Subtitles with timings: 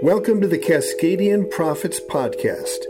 [0.00, 2.84] Welcome to the Cascadian Prophets Podcast,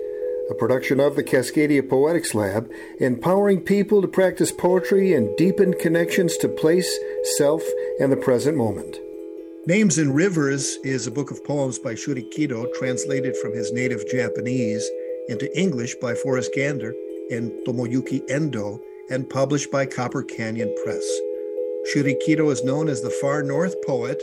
[0.51, 2.71] a production of the Cascadia Poetics Lab,
[3.01, 6.99] empowering people to practice poetry and deepen connections to place,
[7.39, 7.63] self,
[7.99, 8.99] and the present moment.
[9.67, 14.07] Names and Rivers is a book of poems by Shuri Kido, translated from his native
[14.11, 14.87] Japanese
[15.29, 16.93] into English by Forrest Gander
[17.31, 21.09] and Tomoyuki Endo, and published by Copper Canyon Press.
[21.91, 24.23] Shuri Kido is known as the Far North poet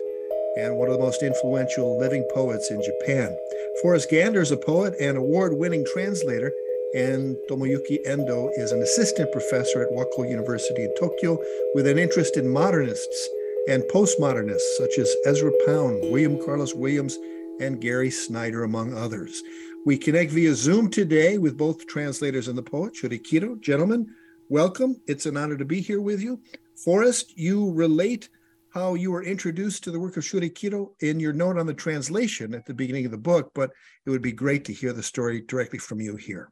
[0.57, 3.35] and one of the most influential living poets in Japan.
[3.81, 6.51] Forrest Gander is a poet and award winning translator,
[6.95, 11.37] and Tomoyuki Endo is an assistant professor at Wako University in Tokyo
[11.73, 13.29] with an interest in modernists
[13.67, 17.17] and postmodernists such as Ezra Pound, William Carlos Williams,
[17.59, 19.41] and Gary Snyder, among others.
[19.85, 23.59] We connect via Zoom today with both translators and the poet, Shuri Kido.
[23.59, 24.07] Gentlemen,
[24.49, 24.99] welcome.
[25.07, 26.39] It's an honor to be here with you.
[26.75, 28.29] Forrest, you relate
[28.75, 31.73] how you were introduced to the work of Shuri Kido in your note on the
[31.73, 33.71] translation at the beginning of the book, but
[34.05, 36.51] it would be great to hear the story directly from you here.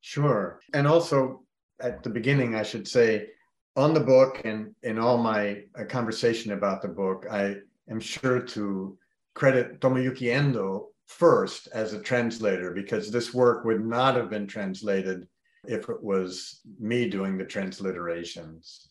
[0.00, 0.60] Sure.
[0.72, 1.42] And also
[1.80, 3.26] at the beginning, I should say,
[3.76, 7.56] on the book and in all my uh, conversation about the book, I
[7.90, 8.96] am sure to
[9.34, 15.28] credit Tomoyuki Endo first as a translator because this work would not have been translated
[15.68, 18.88] if it was me doing the transliterations.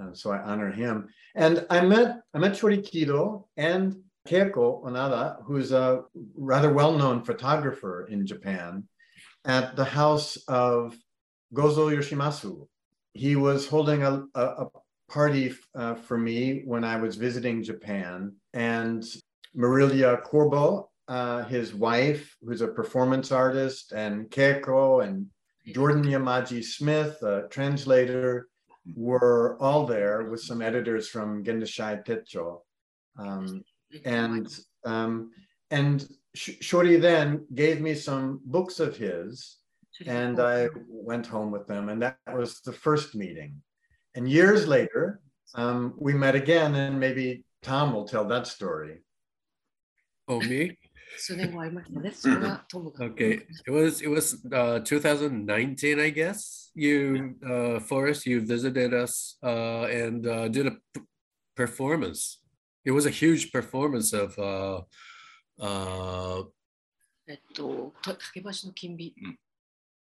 [0.00, 1.08] Uh, so I honor him.
[1.34, 6.02] And I met I met Shuri Kido and Keiko Onada, who's a
[6.36, 8.84] rather well-known photographer in Japan,
[9.44, 10.96] at the house of
[11.52, 12.66] Gozo Yoshimasu.
[13.14, 14.66] He was holding a, a, a
[15.10, 19.04] party uh, for me when I was visiting Japan, and
[19.54, 25.26] Marilia Corbo, uh, his wife, who's a performance artist, and Keiko and
[25.66, 28.48] Jordan Yamaji Smith, a translator,
[28.96, 32.60] were all there with some editors from Gendaishi Techo.
[33.18, 33.62] Um,
[34.04, 34.48] and
[34.84, 35.30] um,
[35.70, 39.58] and Shuri then gave me some books of his,
[40.06, 43.62] and I went home with them, and that was the first meeting.
[44.14, 45.20] And years later,
[45.54, 48.98] um, we met again, and maybe Tom will tell that story.
[50.28, 50.78] Oh, me?
[53.00, 59.37] Okay, it was it was uh, 2019, I guess You, uh, Forrest, you visited us
[59.43, 61.01] uh, and uh, did a p-
[61.55, 62.39] performance.
[62.85, 64.37] It was a huge performance of.
[64.37, 64.81] Uh,
[65.59, 66.43] uh,
[67.29, 69.13] えっと、と竹橋の金美。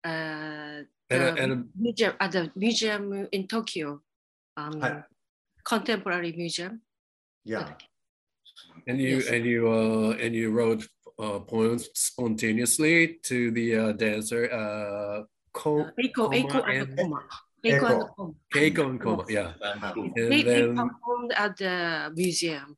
[0.04, 4.02] Uh, And a- the and a- museum, at the museum in Tokyo,
[4.56, 5.04] um, Hi.
[5.64, 6.80] contemporary museum.
[7.44, 7.76] Yeah.
[8.86, 9.28] and you Yes.
[9.30, 10.86] and you uh, and you wrote
[11.18, 15.24] uh, poems spontaneously to the uh, dancer uh,
[15.59, 17.19] Ko, Uh, Eiko, Koma Eiko and and- Koma.
[17.65, 18.15] Eiko and Eiko.
[18.15, 18.33] Koma.
[18.53, 19.51] Keiko and Koma, yeah.
[19.95, 21.75] They, And they then performed at the
[22.15, 22.77] museum,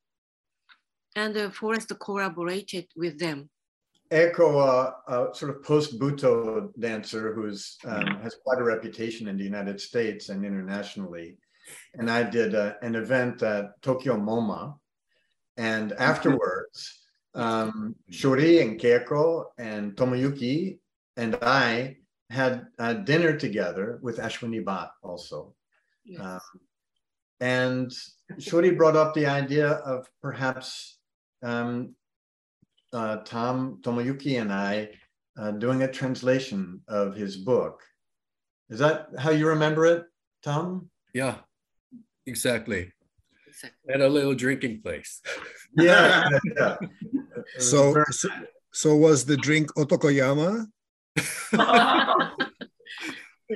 [1.16, 3.50] and the Forrest collaborated with them.
[4.12, 9.44] Eiko, uh, a sort of post-Butoh dancer who's um, has quite a reputation in the
[9.54, 11.38] United States and internationally.
[11.98, 14.62] And I did uh, an event at Tokyo MoMA.
[15.58, 16.80] And afterwards,
[17.36, 19.26] um, Shuri and Keiko
[19.58, 20.80] and Tomoyuki
[21.16, 21.98] and I
[22.32, 25.54] had uh, dinner together with Ashwini Bhat also.
[26.06, 26.22] Yes.
[26.22, 26.40] Um,
[27.40, 27.92] and
[28.40, 30.98] Shuri brought up the idea of perhaps
[31.44, 31.96] um,
[32.94, 34.90] uh, Tom Tomoyuki and I
[35.38, 37.82] uh, doing a translation of his book.
[38.70, 40.06] Is that how you remember it,
[40.44, 40.90] Tom?
[41.14, 41.36] yeah,
[42.26, 42.92] exactly.
[43.48, 43.94] Exactly.
[43.94, 45.22] At a little drinking place.
[45.76, 46.30] Yeah.
[46.58, 46.78] yeah.
[47.58, 48.30] So, so,
[48.72, 50.68] so was the drink Otokoyama?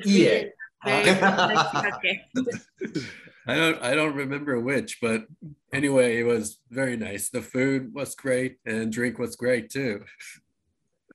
[0.03, 0.43] Yeah.
[0.85, 2.21] okay.
[3.47, 5.25] I don't I don't remember which, but
[5.71, 7.29] anyway, it was very nice.
[7.29, 10.03] The food was great and drink was great too.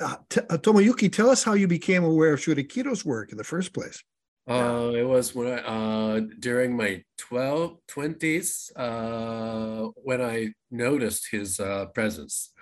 [0.00, 3.36] uh, t- uh, Tomoyuki, tell us how you became aware of Shuri Kido's work in
[3.36, 4.02] the first place.
[4.48, 11.58] Uh, it was when I uh, during my 12 20s uh, when I noticed his
[11.58, 12.52] uh, presence.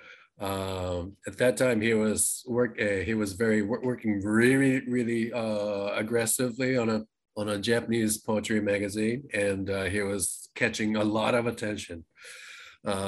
[0.41, 2.81] Um, at that time, he was work.
[2.81, 7.03] Uh, he was very working really, really uh, aggressively on a
[7.37, 12.05] on a Japanese poetry magazine, and he was catching a lot of attention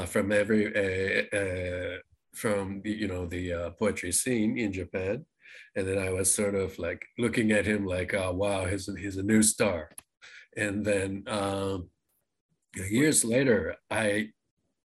[0.07, 0.65] from every
[2.35, 5.25] from the you know the poetry scene in Japan
[5.77, 8.99] and then I was sort of like looking at him like, oh, wow, he's a,
[8.99, 9.91] he's a new star.
[10.57, 11.91] And then um,
[12.75, 14.31] years later, I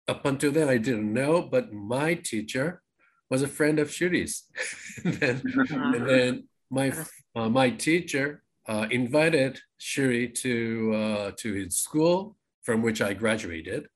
[0.07, 2.81] up until then I didn't know, but my teacher
[3.29, 4.45] was a friend of Shuri's.
[5.05, 6.91] and then, and then my
[7.35, 13.87] uh, my teacher uh, invited Shuri to uh, to his school from which I graduated,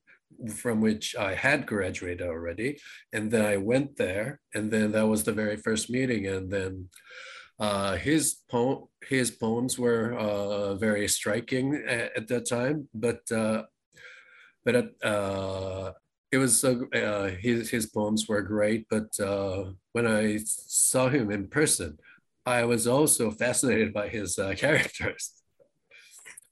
[0.55, 2.79] from which I had graduated already,
[3.11, 6.89] and then I went there, and then that was the very first meeting, and then
[7.59, 13.63] uh, his poem his poems were uh, very striking at, at, that time, but uh,
[14.65, 15.91] but uh,
[16.31, 18.87] it was uh, his his poems were great.
[18.89, 21.99] But uh, when I saw him in person,
[22.45, 25.33] I was also fascinated by his characters,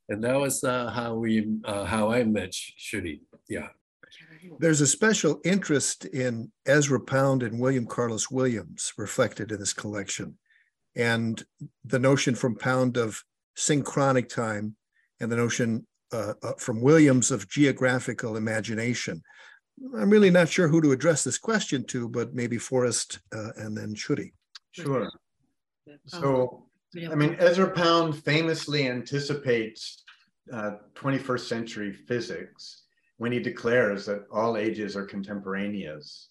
[0.08, 3.22] and that was how we how I met Shuri.
[3.52, 3.68] Yeah.
[4.60, 10.38] There's a special interest in Ezra Pound and William Carlos Williams reflected in this collection
[10.96, 11.44] and
[11.84, 13.22] the notion from Pound of
[13.56, 14.78] synchronic time
[15.20, 19.22] and the notion uh, uh, from Williams of geographical imagination.
[19.98, 23.78] I'm really not sure who to address this question to, but maybe Forrest uh, and
[23.78, 24.34] then Shuri.
[24.72, 25.10] Sure.
[26.06, 30.04] So, I mean, Ezra Pound famously anticipates
[30.54, 32.81] uh, 21st century physics
[33.22, 36.30] when he declares that all ages are contemporaneous.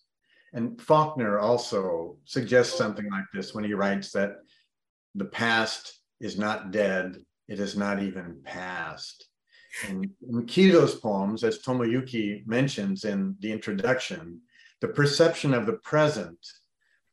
[0.54, 4.38] And Faulkner also suggests something like this when he writes that
[5.14, 7.16] the past is not dead,
[7.46, 9.28] it is not even past.
[9.86, 14.40] And in Kido's poems, as Tomoyuki mentions in the introduction,
[14.80, 16.44] the perception of the present,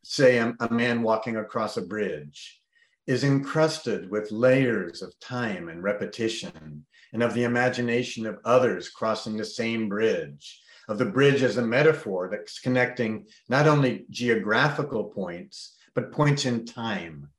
[0.03, 2.63] say a, a man walking across a bridge,
[3.05, 6.83] is encrusted with layers of time and repetition,
[7.13, 11.65] and of the imagination of others crossing the same bridge, of the bridge as a
[11.65, 17.29] metaphor that's connecting not only geographical points, but points in time.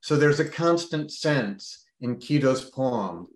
[0.00, 3.28] So there's a constant sense in Kido's poems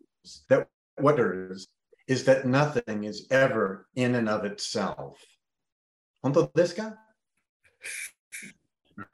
[0.48, 1.68] that what is,
[2.06, 5.18] is that nothing is ever in and of itself.
[6.22, 6.96] 本当ですか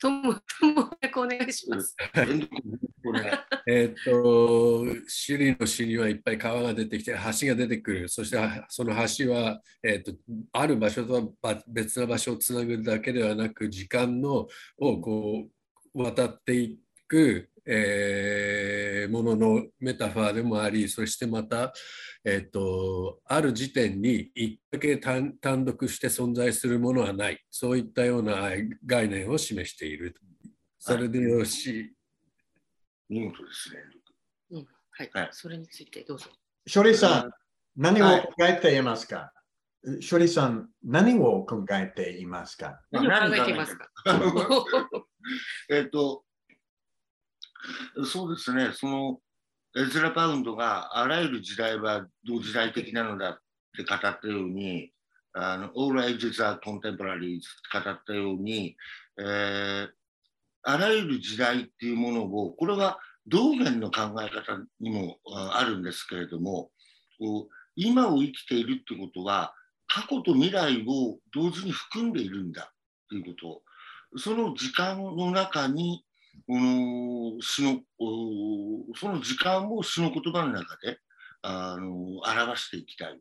[0.01, 1.97] とも、ともお願いします。
[3.67, 8.09] えっと、首里の詩にはいっぱい川が出てきて、橋が出てくる。
[8.09, 8.39] そして
[8.69, 10.13] その橋は、えっと、
[10.53, 14.49] ある場所とは別な場所をつなぐだけではなく、時間の
[14.79, 15.49] をこ
[15.95, 21.73] う渡っていってく、えー、もののメタファーでもあり、そしてまた、
[22.25, 28.51] えっと、ある時点に一だけ単独して存在するものはない、そういったような
[28.87, 30.15] 概念を示している。
[30.79, 31.95] それでよし。
[33.09, 33.81] 見事ですね。
[34.51, 36.27] うん、はい、はい、それについてどうぞ。
[36.73, 37.31] 処理さん、
[37.77, 39.33] 何を考えていますか、
[40.11, 42.81] 処理さん、何を考えていますか？
[42.91, 43.89] 何を考えていますか？
[45.71, 46.25] えっと、
[48.05, 49.21] そうですね、その
[49.77, 53.39] エズラ・パウンドがあらゆる時代は同時代的なのだっ
[53.77, 54.91] て語ったように、
[55.35, 57.41] あの All ages are contemporary
[57.73, 58.77] 語ったように、
[59.19, 59.89] えー、
[60.63, 65.19] あらゆる時代っていうものを、これは道元の考え方にも
[65.53, 66.71] あるんですけれども、
[67.77, 69.55] 今を生きているってことは、
[69.87, 72.73] 過去と未来を同時に含んでいるんだ
[73.09, 73.63] というこ
[74.13, 76.05] と、その時間の中に
[76.47, 77.81] 詩の
[78.97, 80.99] その時間を詩の言葉の中で
[81.43, 83.21] あの表していきたい。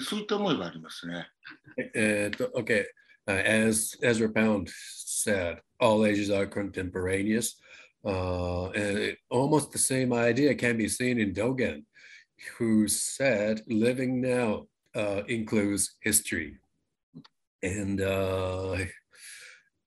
[0.00, 1.26] そういった思いはありますね。
[1.94, 2.84] Uh, okay,
[3.26, 7.56] uh, as Ezra Pound said, all ages are contemporaneous.
[8.04, 11.84] Uh, and almost the same idea can be seen in Dogen,
[12.56, 16.56] who said living now uh, includes history.
[17.62, 18.76] And uh,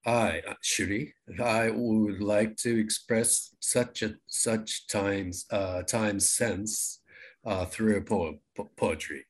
[0.06, 7.02] I, Shuri, I would like to express such a such times uh, time sense
[7.46, 9.26] uh, through a poem, po poetry.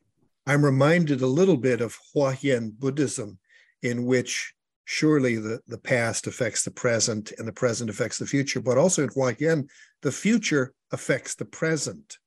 [0.48, 3.38] I'm reminded a little bit of Huayan Buddhism,
[3.82, 4.54] in which
[4.86, 9.04] surely the, the past affects the present and the present affects the future, but also
[9.04, 9.68] in Huayan,
[10.02, 12.18] the future affects the present.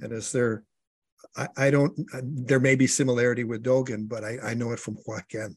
[0.00, 0.64] And is there,
[1.36, 4.96] I, I don't, there may be similarity with Dogen, but I, I know it from
[5.06, 5.56] Huayan.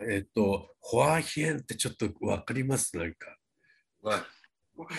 [0.00, 3.36] えっ、ー、と、ホアヒエンってちょっとわかりますなんか。
[4.02, 4.24] What?
[4.76, 4.94] What?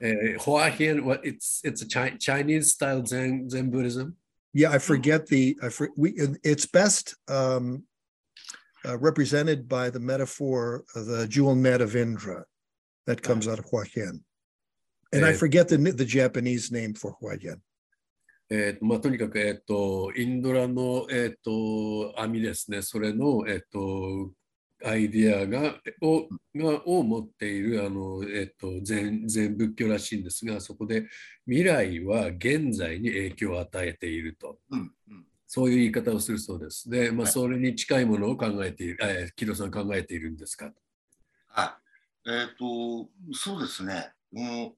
[0.00, 4.14] えー、ホアヒエン、what, it's, it's a Chinese style Zen, Zen Buddhism?
[4.52, 7.84] Yeah, I forget the, I for, we, it's best um,
[8.84, 12.44] uh, represented by the metaphor of the jewel net of Indra
[13.06, 14.20] that comes out of Huayan.
[15.12, 15.36] And I eh.
[15.36, 17.60] forget the, the Japanese name for Huayan.
[18.48, 24.30] えーまあ、とにかく、えーと、インドラの、えーと、網ですね、それの、えーと、
[24.84, 31.06] アイディアがをがを持っているあの、えーと、全全仏教らしいんですが、そこで
[31.46, 36.88] 未来は現在に影響を与えていると、うんうん、そういう言い方をするそうです。
[36.88, 40.72] で、まあ、それに近いものを考えている、はい、えー、木戸さん考えているんですか？
[41.48, 41.78] は
[42.24, 42.30] い。
[42.30, 44.12] えっ、ー、と、そうですね。
[44.30, 44.76] もう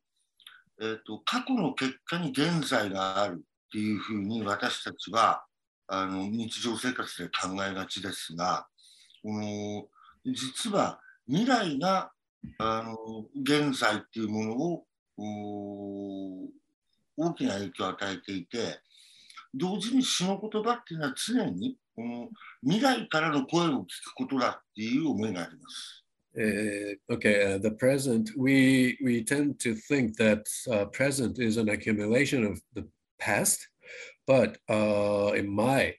[0.80, 5.44] えーと、過去の結果に現在があるっていうふうに私たちは
[5.86, 8.66] あの日常生活で考えがちですが、
[9.22, 9.86] この
[10.24, 12.10] 実は未来が
[12.58, 14.84] あの現在っていうものを
[17.16, 18.80] 大きな影響を与えていて、
[19.54, 22.28] 同時に詩の言葉っていうのは常にこの
[22.62, 26.04] 未来からの声を聞くことだっていう思いがあります。
[26.36, 32.44] Uh, okay, uh, the present, we, we tend to think that uh, present is an accumulation
[32.44, 32.86] of the
[33.18, 33.68] past,
[34.26, 35.94] but uh, in my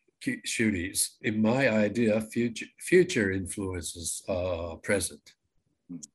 [0.46, 5.34] shooties, in my idea, future, future influences uh, present.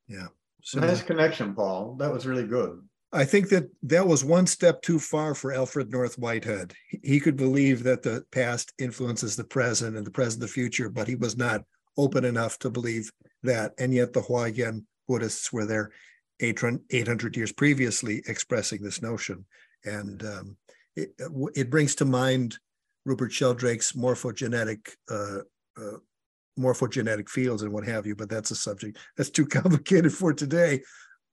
[0.08, 0.26] Yeah.
[0.62, 1.96] So, nice connection, Paul.
[1.98, 2.82] That was really good.
[3.12, 6.74] I think that that was one step too far for Alfred North Whitehead.
[6.88, 11.06] He could believe that the past influences the present and the present the future, but
[11.06, 11.62] he was not
[11.96, 13.10] open enough to believe
[13.44, 13.72] that.
[13.78, 15.92] And yet the Huayan Buddhists were there
[16.40, 19.44] 800 years previously expressing this notion.
[19.84, 20.56] And um,
[20.96, 21.14] it,
[21.54, 22.56] it, brings to mind
[23.04, 25.38] Rupert Sheldrake's morphogenetic uh,
[25.76, 25.98] uh,
[26.58, 30.80] morphogenetic fields and what have you, but that's a subject that's too complicated for today.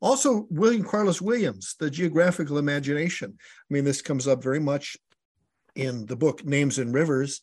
[0.01, 3.35] Also, William Carlos Williams, the geographical imagination.
[3.39, 4.97] I mean, this comes up very much
[5.75, 7.41] in the book Names and Rivers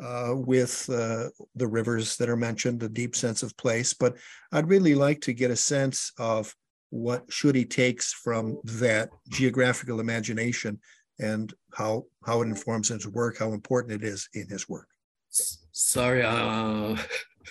[0.00, 3.94] uh, with uh, the rivers that are mentioned, the deep sense of place.
[3.94, 4.16] But
[4.52, 6.54] I'd really like to get a sense of
[6.90, 10.78] what Shuri takes from that geographical imagination
[11.18, 14.88] and how how it informs his work, how important it is in his work.
[15.30, 16.96] Sorry, uh,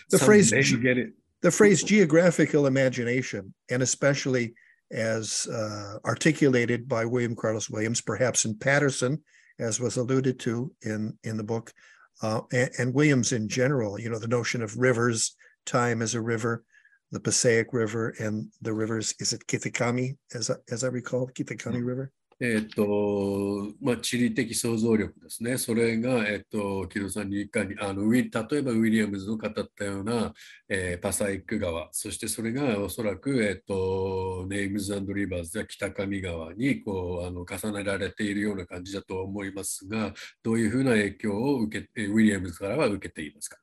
[0.10, 4.54] the phrase get it the phrase geographical imagination, and especially
[4.92, 9.22] as uh, articulated by William Carlos Williams, perhaps in Paterson,
[9.60, 11.74] as was alluded to in, in the book,
[12.22, 16.22] uh, and, and, Williams in general, you know, the notion of rivers, time as a
[16.22, 16.64] river,
[17.12, 22.12] the Passaic River, and the rivers, is it Kitakami, as, as I recall, Kitakami River?
[22.40, 25.58] えっ、と、まあ、地理的想像力ですね。
[25.58, 30.34] それが、えっ、と、木戸さんにいかに、あの、例えばウィリアムズの語ったような、
[30.70, 40.14] えー、パサイック川、そしてそれがおそらく、えっ、と、ネイムズリバーズや北上川に、こう、あの、重ねられているような感じだと思いますが、
[40.44, 43.58] どういうふうな影響を受け、ウィリアムズからは受けていますか、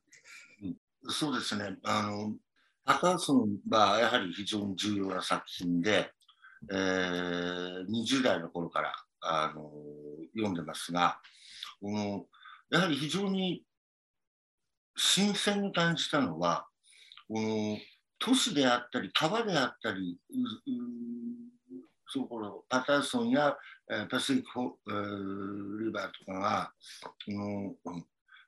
[0.64, 0.76] うん、
[1.12, 1.76] そうですね。
[1.84, 2.34] あの、
[2.84, 6.10] パターソンはやはり非常に重要な作品で、
[6.70, 9.70] えー、20代の頃からあの
[10.34, 11.18] 読んでますが、
[11.80, 12.26] この
[12.70, 13.64] やはり非常に
[14.96, 16.66] 新鮮に感じたのは、
[17.28, 17.78] この
[18.18, 20.18] 都市であったり川であったり、
[22.08, 23.56] そこのパターソンや、
[23.90, 24.50] えー、パシフィック、
[24.88, 26.72] えー、リバーとかが、
[27.26, 27.32] こ
[27.90, 28.04] の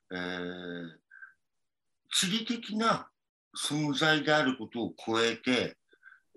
[0.09, 0.89] えー、
[2.11, 3.09] 地理的な
[3.57, 5.75] 存在であることを超えて、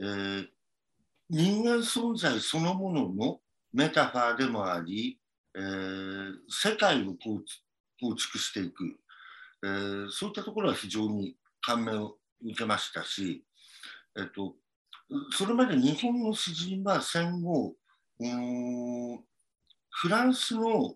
[0.00, 0.46] えー、
[1.30, 3.40] 人間存在そのものの
[3.72, 5.16] メタファーでもあり、
[5.54, 8.96] えー、世界を構築していく、
[9.62, 13.44] えー、そういったところは非常に感銘を受けましたし、
[14.18, 14.54] えっと、
[15.32, 17.74] それまで日本の詩人は戦後
[19.90, 20.94] フランスの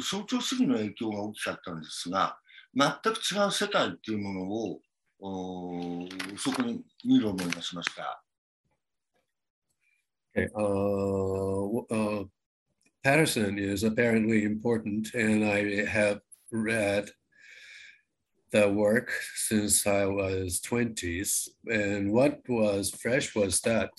[0.00, 2.38] 象徴主義の影響が大きかったんですが
[2.74, 8.22] 全く違う世界っていうものをそこに見る思いがしました。
[10.36, 10.48] Okay.
[10.56, 12.24] Uh, uh,
[13.04, 16.20] Paterson is apparently important, and I have
[16.50, 17.10] read
[18.52, 21.48] the work since I was 20s.
[21.66, 23.90] And what was fresh was that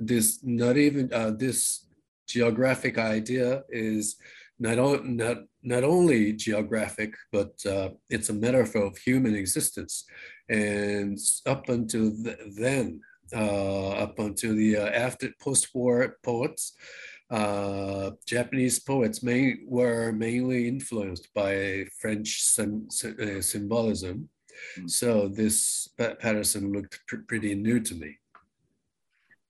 [0.00, 1.86] this not even uh, this
[2.28, 4.16] geographic idea is
[4.58, 10.04] not, not, not only geographic, but uh, it's a metaphor of human existence.
[10.48, 13.00] And up until th then,
[13.32, 16.74] up until the uh, after post-war poets.
[17.30, 24.28] Uh, Japanese poets may, were mainly influenced by French sim, uh, symbolism.
[24.78, 24.90] Mm.
[24.90, 28.18] So this Paterson looked pr pretty new to me.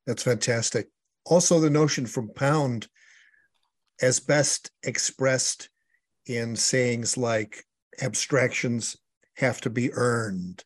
[0.07, 0.89] That's fantastic.
[1.25, 2.89] Also, the notion from Pound,
[4.01, 5.69] as best expressed
[6.27, 7.65] in sayings like
[8.01, 8.97] abstractions
[9.37, 10.65] have to be earned,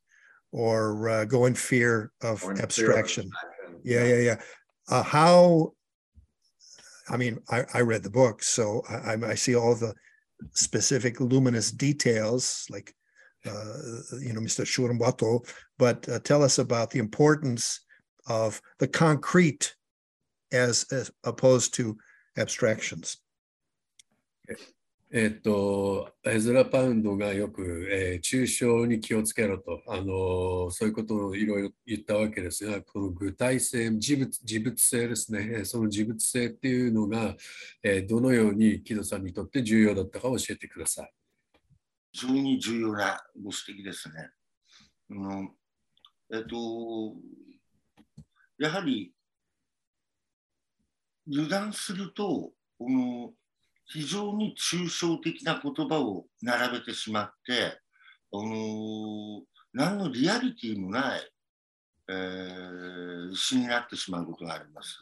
[0.57, 3.31] or uh, go in fear of abstraction.
[3.85, 4.37] Yeah, yeah, yeah.
[4.89, 5.73] Uh, how?
[7.11, 9.95] I mean, I, I read the book, so I, I see all the
[10.53, 12.95] specific luminous details, like
[13.45, 14.65] uh, you know, Mr.
[14.65, 15.47] Shurambato.
[15.79, 17.81] But uh, tell us about the importance
[18.27, 19.75] of the concrete
[20.53, 21.99] as, as opposed to
[22.39, 23.19] abstractions.
[25.13, 37.37] えっと、エズラ・パウンドがよく、えー、抽象に気をつけろと、あのそういうことをいろいろ言ったわけですが、この具体性、事物事物性ですね、その事物性っていうのが、
[37.85, 41.13] えー、どのように木戸さんにとって重要だったか教えてください。
[42.11, 44.31] 非常に重要なご指摘ですね。
[45.11, 45.53] うん
[46.35, 47.15] えっと、
[48.59, 49.13] やはり
[51.29, 53.33] 油断すると、この
[53.89, 57.79] 非常に抽象的な言葉を並べてしまって、
[58.33, 61.21] あの何のリアリティもない、
[62.09, 64.99] えー、詩になってしまうことがあります。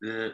[0.00, 0.32] で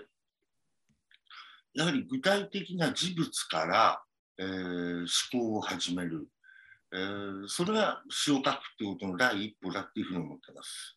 [1.75, 4.03] やはり具体的な事物から、
[4.39, 6.29] えー、思考を始める、
[6.93, 10.97] えー、それが詩を書くということの第一歩だっていうふうに思ってます。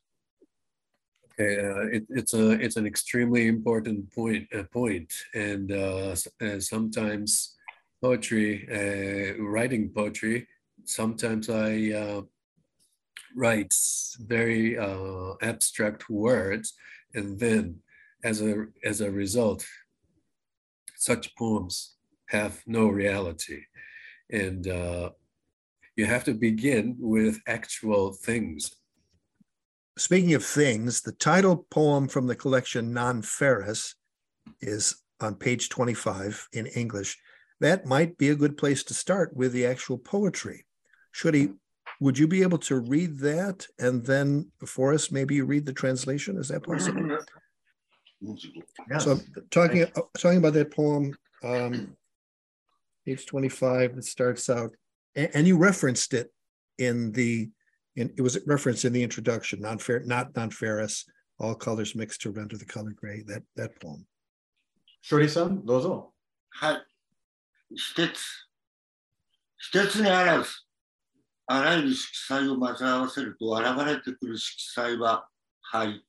[1.39, 7.55] Uh, it, it's a it's an extremely important point uh, point, and uh, uh sometimes
[8.01, 10.47] poetry, uh, writing poetry,
[10.85, 12.23] sometimes I
[13.35, 13.71] write
[14.19, 14.79] very
[15.43, 16.73] abstract words,
[17.13, 17.81] and then
[18.23, 19.63] as a as a result,
[20.95, 21.97] such poems
[22.29, 23.61] have no reality,
[24.31, 24.65] and
[25.95, 28.75] you have to begin with actual things
[29.97, 33.95] Speaking of things, the title poem from the collection Non Ferrous
[34.61, 37.17] is on page 25 in English.
[37.59, 40.65] That might be a good place to start with the actual poetry.
[41.11, 41.49] Shuri,
[41.99, 45.73] would you be able to read that and then for us, maybe you read the
[45.73, 46.37] translation?
[46.37, 47.17] Is that possible?
[48.21, 49.03] Yes.
[49.03, 49.87] So talking
[50.17, 51.95] talking about that poem, um,
[53.03, 54.71] page 25, it starts out,
[55.15, 56.31] and, and you referenced it
[56.77, 57.49] in the
[57.97, 61.05] in, it was referenced in the introduction, non-fair, not non-ferrous,
[61.39, 64.05] all colors mixed to render the color gray, that, that poem.
[65.03, 66.13] 勝利さん、どうぞ。
[66.49, 66.85] はい。
[67.75, 68.19] 私鉄。
[69.59, 70.49] 私鉄にあらず、
[71.47, 75.27] あらゆる色彩を混ぜ合わせると現れてくる色彩は
[75.61, 76.03] 灰。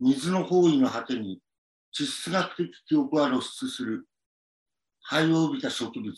[0.00, 1.40] 水の方位の果てに
[1.92, 4.06] 地質学的記憶は露出する
[5.00, 6.12] 灰を帯びた植物、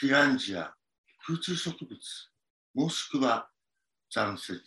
[0.00, 0.72] ティランジア、
[1.26, 1.98] 空中植物、
[2.74, 3.48] もしくは
[4.14, 4.62] 残雪。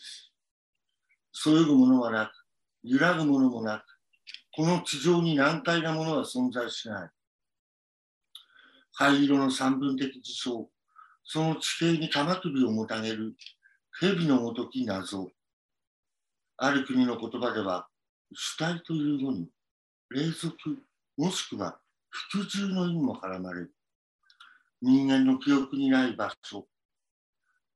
[1.32, 2.32] そよぐものはなく、
[2.82, 3.84] 揺らぐものもなく、
[4.56, 7.10] この地上に難解なものは存在しない。
[8.94, 10.68] 灰色の三分的事象、
[11.24, 13.36] その地形に玉首をもたげる
[14.00, 15.30] 蛇のごとき謎。
[16.58, 17.88] ある国の言葉では、
[18.34, 19.48] 主体という語に、
[20.10, 20.56] 霊俗、
[21.18, 21.78] もしくは
[22.10, 23.76] 服従の意味も絡まれる。
[24.82, 26.68] 人間の記憶にない場所、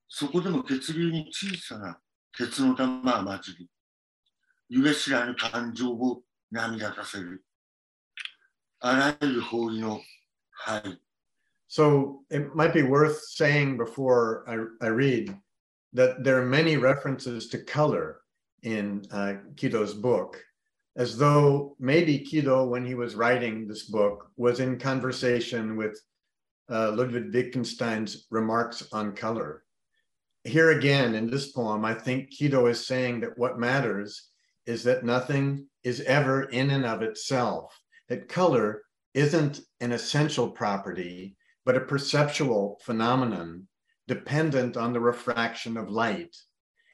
[0.08, 1.98] そこでも血流に小さな
[2.37, 3.70] 鉄の玉は混じり、
[4.68, 7.44] ゆえ知らぬ感情を涙させる。
[8.80, 10.00] あらゆる方位の
[10.50, 11.00] はい。
[11.68, 15.37] So it might be worth saying before I, I read
[15.92, 18.20] that there are many references to color
[18.62, 20.40] in uh, Kido's book,
[20.96, 26.00] as though maybe Kido, when he was writing this book, was in conversation with
[26.70, 29.64] uh, Ludwig Wittgenstein's remarks on color.
[30.43, 34.30] here again in this poem, I think Kido is saying that what matters
[34.65, 41.36] is that nothing is ever in and of itself, that color isn't an essential property,
[41.65, 43.67] but a perceptual phenomenon
[44.08, 46.36] dependent on the refraction of light.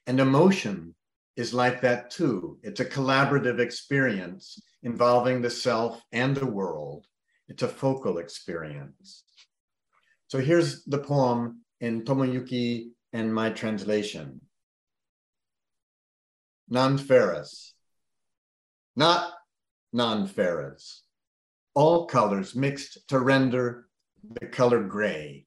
[0.08, 0.96] And emotion
[1.36, 2.58] is like that too.
[2.64, 7.06] It's a collaborative experience involving the self and the world.
[7.48, 9.24] It's a focal experience.
[10.28, 14.42] So here's the poem in Tomoyuki and my translation.
[16.68, 17.74] Non-ferrous,
[18.98, 19.32] not
[19.94, 21.04] non-ferrous.
[21.76, 23.88] All colors mixed to render
[24.42, 25.46] the color gray.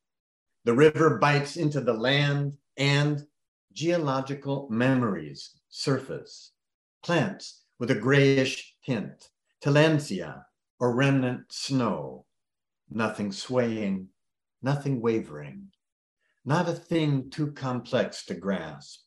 [0.64, 3.22] The river bites into the land and
[3.74, 6.52] geological memories surface.
[7.02, 9.28] Plants with a grayish tint,
[9.62, 10.42] tillandsia
[10.80, 12.24] or remnant snow.
[12.88, 14.08] Nothing swaying,
[14.62, 15.68] nothing wavering
[16.48, 19.00] not a thing too complex to grasp.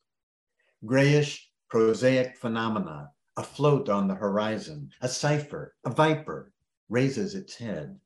[0.86, 4.92] Grayish, prosaic phenomena afloat on the horizon.
[5.02, 6.54] A cipher, a viper,
[6.88, 8.00] raises its head.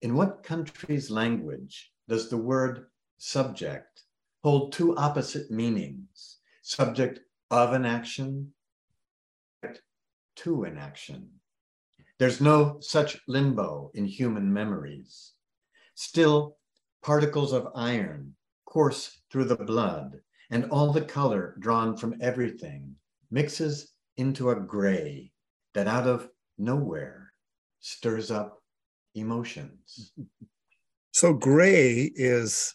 [0.00, 2.86] In what country's language does the word
[3.18, 4.02] subject
[4.42, 6.38] hold two opposite meanings?
[6.62, 7.20] Subject
[7.52, 8.52] of an action,
[10.34, 11.28] to an action.
[12.18, 15.34] There's no such limbo in human memories.
[15.94, 16.56] Still,
[17.02, 18.34] particles of iron
[18.64, 22.94] course through the blood, and all the color drawn from everything
[23.30, 25.30] mixes into a gray
[25.74, 27.32] that out of nowhere
[27.80, 28.62] stirs up
[29.14, 30.12] emotions.
[31.14, 32.74] So gray is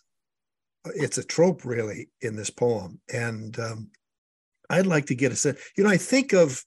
[0.86, 3.90] it's a trope really in this poem, and um,
[4.70, 5.60] I'd like to get a sense.
[5.76, 6.63] You know, I think of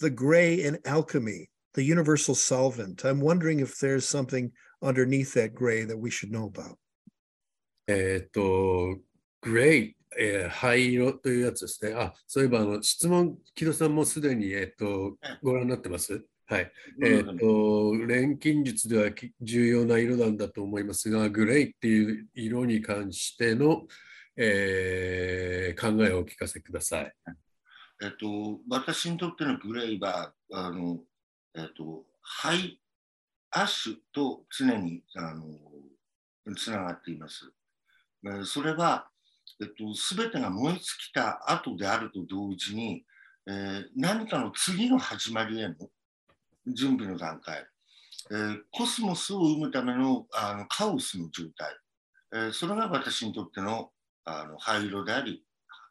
[0.00, 3.04] the gray in alchemy, the universal solvent.
[3.04, 4.50] I'm wondering if there's something
[4.82, 6.78] underneath that gray that we should know about.
[7.90, 8.98] えっと、
[9.40, 11.94] グレイ、えー灰色というやつですね。
[11.94, 16.24] あ、そういえばあの質問、木戸さんもすでに、えっと、ご覧になってます？
[16.46, 16.72] はい。
[17.02, 23.86] えっと、錬金術ではき重要な色なんだと思いますが、グレイっていう色に関しての、
[24.36, 27.12] えー考えをお聞かせください。
[28.02, 30.98] えっと、私にとってのグレイは、あの、
[31.54, 32.80] えっと、灰、
[33.50, 35.44] アッシュと常に、あの、
[36.56, 37.52] つながっています。
[38.44, 39.08] それは、
[39.60, 43.04] えっと、すべてが燃え尽きた後であると同時に、
[43.46, 45.74] えー何かの次の始まりへの
[46.66, 47.64] 準備の段階、
[48.30, 51.74] えーコスモスを生むためのあのカオスの状態、
[52.32, 53.90] えーそれが私にとっての
[54.24, 55.44] あの灰色であり、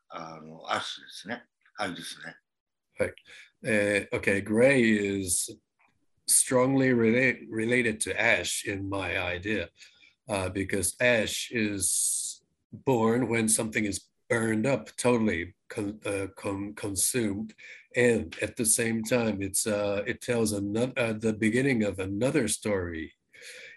[0.10, 1.44] あのアッシュですね。
[1.74, 2.36] 灰ですね。
[3.62, 4.82] Uh, okay, gray
[5.22, 5.50] is
[6.28, 9.70] strongly related to ash in my idea,
[10.30, 17.54] uh, because ash is born when something is burned up, totally con, uh, con, consumed,
[17.96, 22.48] and at the same time, it's uh, it tells another uh, the beginning of another
[22.48, 23.12] story,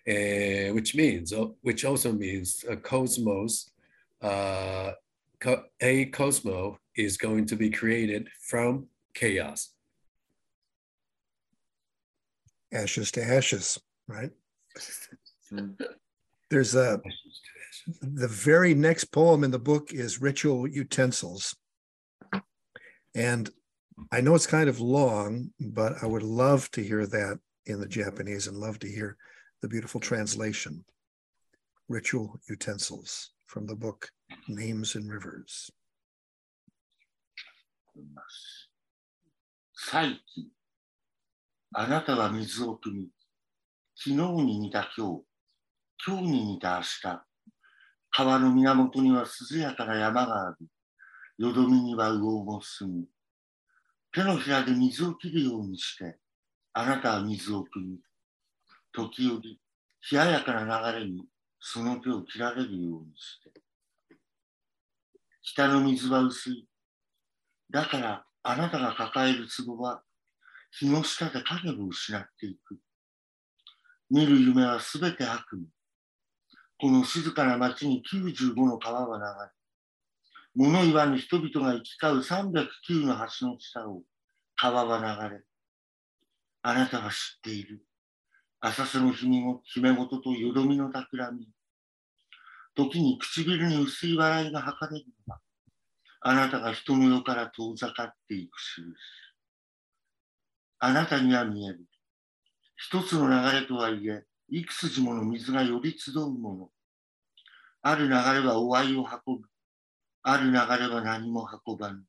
[0.06, 3.70] uh, which means which also means a cosmos.
[4.20, 4.92] Uh,
[5.40, 9.70] co- a cosmo is going to be created from chaos.
[12.72, 14.30] Ashes to ashes, right?
[16.51, 17.01] There's a
[18.01, 21.55] the very next poem in the book is Ritual Utensils.
[23.15, 23.49] And
[24.11, 27.87] I know it's kind of long, but I would love to hear that in the
[27.87, 29.17] Japanese and love to hear
[29.61, 30.83] the beautiful translation.
[31.89, 34.11] Ritual Utensils from the book
[34.47, 35.71] Names and Rivers.
[39.73, 40.51] 再起。
[41.73, 43.09] あなたは水を汲み、
[43.95, 45.23] 昨日に似た今日、
[46.04, 47.24] 今日に似た明日。
[48.10, 50.66] 川の源には涼やかな山がある。
[51.38, 53.04] よどみには魚も住む。
[54.12, 56.18] 手のひらで水を切るようにして、
[56.72, 58.00] あなたは水を汲み、
[58.92, 59.60] 時折、
[60.10, 61.24] 冷ややかな流れに
[61.60, 64.16] その手を切られるようにして。
[65.40, 66.66] 北の水は薄い。
[67.70, 70.02] だからあなたが抱える壺は
[70.72, 72.80] 日の下で影を失っていく。
[74.10, 75.66] 見る夢はすべて悪夢。
[76.82, 79.18] この静かな町に95の川は
[80.56, 84.02] 流れ、物言わぬ人々が行き交う309の橋の下を
[84.56, 85.42] 川は流れ、
[86.62, 87.84] あなたは知っている。
[88.58, 91.46] 浅瀬の姫ご姫ごととよどみの企み。
[92.74, 95.40] 時に唇に薄い笑いがはかれるのは、
[96.20, 98.96] あなたが人の世から遠ざかっていく印。
[100.80, 101.86] あなたには見える。
[102.74, 106.70] 一つの流れとはいえ、幾筋もの水が寄り集うもの。
[107.80, 109.48] ある流れはお愛を運ぶ。
[110.22, 110.58] ある流れ
[110.94, 112.04] は何も運ばぬ。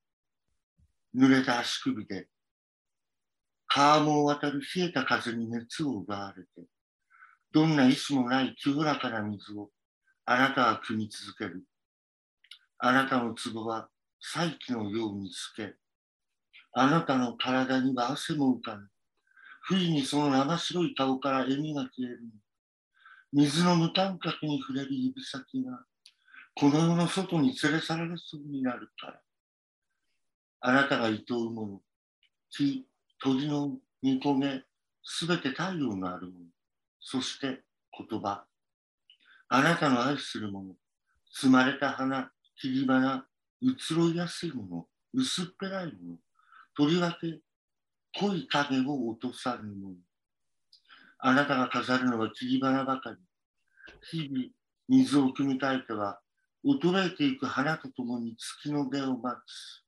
[1.15, 2.27] 濡れた足首で、
[3.65, 6.67] 川面を渡る冷えた風に熱を奪われて、
[7.53, 9.69] どんな意志もない清らかな水を
[10.25, 11.63] あなたは汲み続ける。
[12.77, 13.87] あなたの壺は
[14.19, 15.75] 再起のように透け、
[16.73, 18.89] あなたの体には汗も浮かぬ。
[19.65, 22.19] 不意にその生白い顔から笑みが消える。
[23.31, 25.85] 水の無感覚に触れる指先が、
[26.53, 29.21] この世の外に連れ去られそうになるから。
[30.59, 31.81] あなたが厭うもの、
[32.49, 32.85] 木、
[33.19, 34.63] 鳥の煮焦げ、
[35.01, 36.45] すべて太陽のあるもの、
[36.99, 37.63] そして
[38.09, 38.45] 言葉。
[39.47, 40.75] あなたの愛するもの、
[41.33, 43.25] 摘まれた花、切り花、
[43.61, 46.17] 移ろいやすいもの、薄っぺらいもの、
[46.75, 47.39] とりわけ
[48.19, 49.95] 濃い影を落とさぬもの。
[51.19, 53.17] あなたが飾るのは切り花ばかり。
[54.11, 54.45] 日々、
[54.87, 56.19] 水を汲み替えては、
[56.65, 59.83] 衰えていく花とともに月の出を待つ。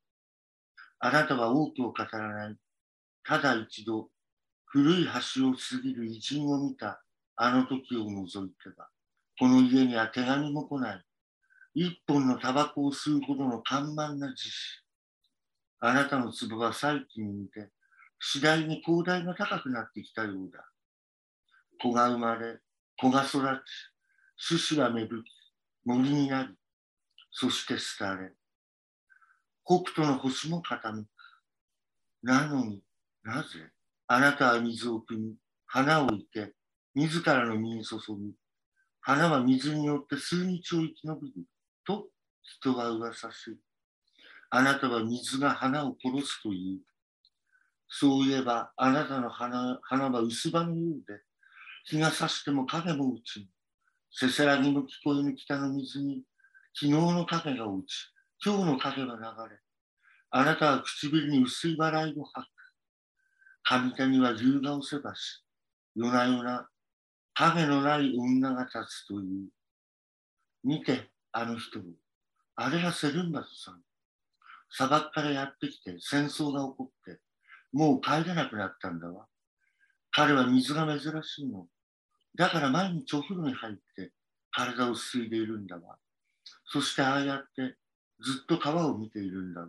[0.98, 2.56] あなたは多くを語らない。
[3.24, 4.08] ただ一度、
[4.66, 7.02] 古い橋を過ぎる偉人を見た
[7.36, 8.88] あの時を除いては、
[9.38, 11.02] この家には手紙も来ない。
[11.74, 14.82] 一本のタバコを吸うほどの緩慢な自死。
[15.80, 17.68] あなたの壺は再起に似て、
[18.18, 20.64] 次第に広大が高くなってきたようだ。
[21.80, 22.58] 子が生まれ、
[22.98, 25.26] 子が育ち、種子は芽吹き、
[25.84, 26.54] 森になり、
[27.30, 28.32] そして廃れ。
[29.64, 31.06] 北斗の星も傾く。
[32.22, 32.82] なのに
[33.22, 33.48] なぜ
[34.08, 35.34] あなたは水を汲み、
[35.66, 36.52] 花を生け、
[36.94, 38.32] 自らの身に注ぐ。
[39.00, 41.46] 花は水によって数日を生き延びる
[41.86, 42.08] と
[42.42, 43.58] 人は噂する。
[44.50, 46.95] あなたは水が花を殺すという。
[47.88, 51.20] そういえば、あなたの花花は薄葉のようで、
[51.84, 53.48] 日が差しても影も落ち。
[54.10, 56.24] せせらぎも聞こえぬ北の水に、
[56.74, 58.12] 昨日の影が落ち、
[58.44, 59.60] 今日の影は流れ、
[60.30, 62.56] あなたは唇に薄い笑いを吐く。
[63.68, 65.44] 上手には夕顔せばし、
[65.94, 66.68] 夜な夜な
[67.34, 69.48] 影のない女が立つという。
[70.64, 71.82] 見て、あの人を。
[72.56, 73.82] あれがセルンバトさん。
[74.70, 77.20] 砂漠からやってきて戦争が起こって、
[77.76, 79.26] もう帰れなくなったんだわ。
[80.10, 81.66] 彼は水が珍しいの。
[82.34, 84.12] だから毎日お風呂に入って
[84.50, 85.98] 体をすいでいるんだわ。
[86.64, 87.76] そしてああやって
[88.24, 89.68] ずっと川を見ているんだわ。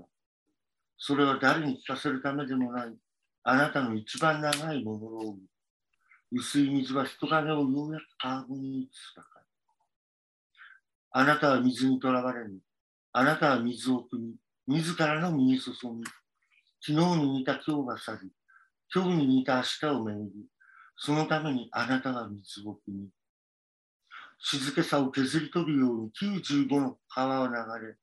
[0.98, 2.96] それは誰に聞かせるためでもない。
[3.44, 5.38] あなたの一番長いモノローグ。
[6.32, 9.42] 薄い水は人影をようやくカーボンに移すだから。
[11.12, 12.60] あなたは水にとらわれぬ。
[13.12, 15.78] あなたは水を汲み、自らの身に注ぎ、
[16.88, 18.32] 昨日に似た今日が去り、
[18.96, 20.32] 今日に似た明日を巡り、
[20.96, 23.10] そのためにあなたは水を汲み、
[24.40, 26.12] 静けさを削り取るように
[26.46, 27.54] 95の川を流
[27.86, 27.96] れ、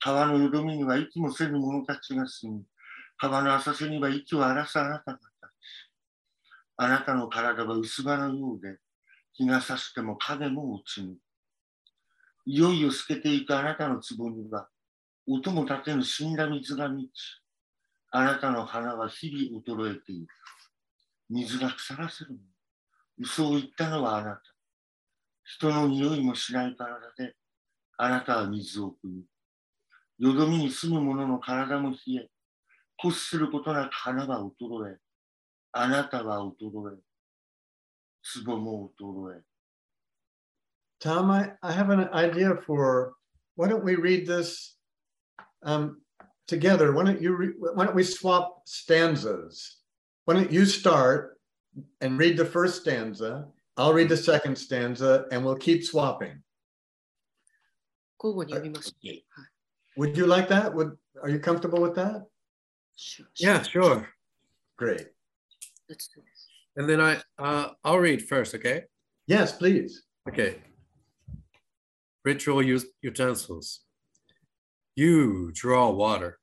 [0.00, 2.62] 川のよどみには息もせぬ者たちが住み、
[3.16, 5.30] 川の浅瀬には息を荒らすあなたが立ち、
[6.76, 8.76] あなたの体は薄葉のようで、
[9.32, 11.16] 日が差しても影も落ちぬ。
[12.44, 14.68] いよいよ透けていくあなたの壺には、
[15.26, 17.39] 音も立てぬ死んだ水が満ち、
[18.10, 20.26] あなたの花は日々衰えている。
[21.28, 22.38] 水が腐らせるの。
[23.18, 24.42] 嘘を言ったのはあなた。
[25.44, 27.34] 人の匂いもしない体で、
[27.96, 29.24] あなたは水を汲み。
[30.18, 32.28] よどみに住む者の体も冷え、
[33.02, 34.98] 欲することなく花は衰え、
[35.72, 36.98] あなたは衰え、
[38.44, 39.42] 壺も衰え。
[41.00, 43.14] Tom, I, I have an idea for
[43.56, 44.76] why don't we read this
[45.64, 45.96] um,
[46.50, 46.92] together.
[46.92, 49.78] Why don't you re- why don't we swap stanzas?
[50.26, 51.40] Why don't you start
[52.02, 53.46] and read the first stanza?
[53.78, 56.42] I'll read the second stanza, and we'll keep swapping.
[59.96, 60.74] Would you like that?
[60.74, 62.26] Would are you comfortable with that?
[62.96, 63.48] Sure, sure.
[63.48, 64.08] Yeah, sure.
[64.76, 65.06] Great.
[65.88, 66.48] Let's do this.
[66.76, 68.84] And then I uh, I'll read first, okay?
[69.26, 70.02] Yes, please.
[70.28, 70.58] Okay.
[72.24, 72.62] Ritual
[73.00, 73.80] utensils.
[74.96, 76.39] You draw water.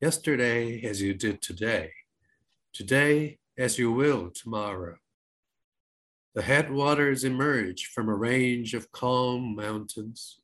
[0.00, 1.90] Yesterday as you did today.
[2.72, 4.96] Today as you will tomorrow.
[6.36, 10.38] The headwaters emerge from a range of calm mountains.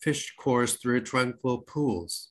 [0.00, 2.30] Fish course through tranquil pools.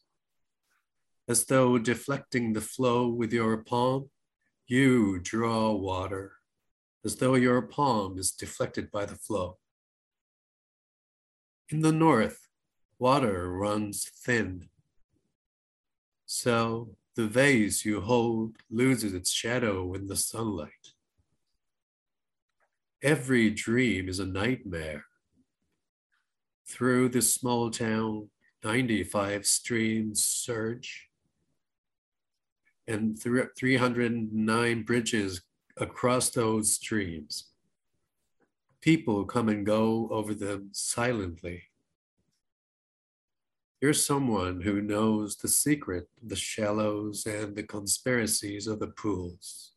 [1.28, 4.10] As though deflecting the flow with your palm,
[4.66, 6.32] you draw water
[7.06, 9.60] as though your palm is deflected by the flow.
[11.70, 12.48] In the north,
[12.98, 14.70] water runs thin.
[16.28, 20.92] So the vase you hold loses its shadow in the sunlight.
[23.02, 25.06] Every dream is a nightmare.
[26.68, 28.30] Through this small town,
[28.64, 31.08] 95 streams surge,
[32.88, 35.42] and 309 bridges
[35.78, 37.52] across those streams.
[38.82, 41.64] People come and go over them silently.
[43.80, 49.74] You're someone who knows the secret the shallows and the conspiracies of the pools.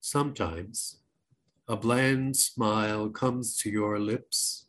[0.00, 1.00] Sometimes
[1.66, 4.66] a bland smile comes to your lips,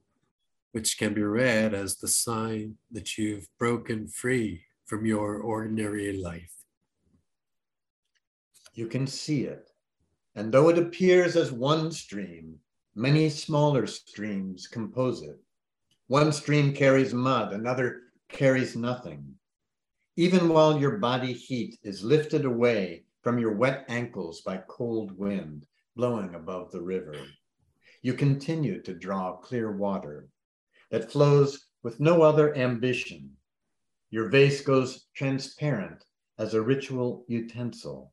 [0.72, 6.54] which can be read as the sign that you've broken free from your ordinary life.
[8.74, 9.72] You can see it.
[10.36, 12.60] And though it appears as one stream,
[12.96, 15.38] many smaller streams compose it.
[16.08, 19.36] One stream carries mud, another carries nothing.
[20.16, 25.66] Even while your body heat is lifted away from your wet ankles by cold wind
[25.96, 27.18] blowing above the river,
[28.02, 30.30] you continue to draw clear water
[30.90, 33.32] that flows with no other ambition.
[34.10, 36.04] Your vase goes transparent
[36.38, 38.12] as a ritual utensil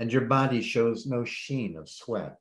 [0.00, 2.38] and your body shows no sheen of sweat.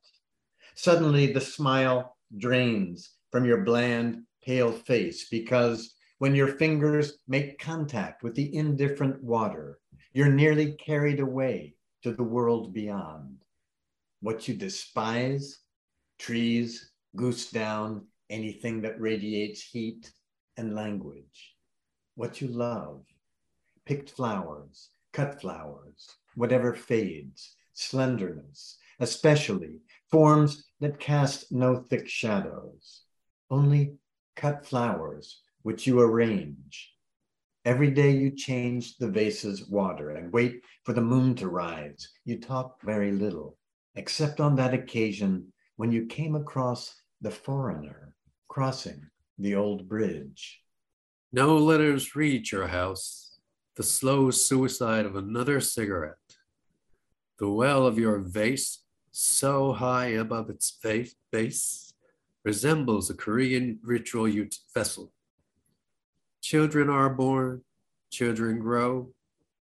[0.75, 8.23] Suddenly, the smile drains from your bland, pale face because when your fingers make contact
[8.23, 9.79] with the indifferent water,
[10.13, 13.38] you're nearly carried away to the world beyond.
[14.21, 15.60] What you despise,
[16.17, 20.12] trees, goose down, anything that radiates heat
[20.58, 21.55] and language.
[22.15, 23.05] What you love,
[23.86, 29.79] picked flowers, cut flowers, whatever fades, slenderness, especially
[30.12, 33.03] forms that cast no thick shadows,
[33.49, 33.93] only
[34.36, 36.93] cut flowers which you arrange.
[37.65, 42.10] Every day you change the vase's water and wait for the moon to rise.
[42.26, 43.58] You talk very little,
[43.95, 48.15] except on that occasion when you came across the foreigner
[48.50, 50.62] crossing the old bridge.
[51.32, 53.38] No letters reach your house,
[53.76, 56.15] the slow suicide of another cigarette.
[57.38, 58.80] The well of your vase,
[59.12, 60.78] so high above its
[61.32, 61.93] base,
[62.43, 64.30] resembles a Korean ritual
[64.74, 65.13] vessel.
[66.41, 67.63] Children are born,
[68.10, 69.12] children grow,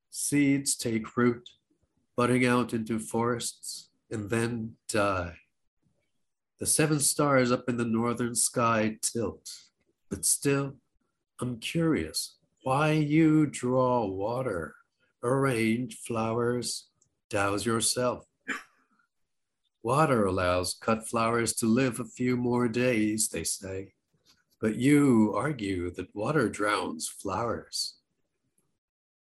[0.10, 1.49] seeds take root,
[2.15, 5.36] budding out into forests, and then die.
[6.60, 9.49] The seven stars up in the northern sky tilt,
[10.10, 10.75] but still,
[11.39, 14.75] I'm curious why you draw water,
[15.23, 16.88] arrange flowers,
[17.29, 18.25] douse yourself.
[19.84, 23.93] Water allows cut flowers to live a few more days, they say,
[24.62, 27.95] but you argue that water drowns flowers.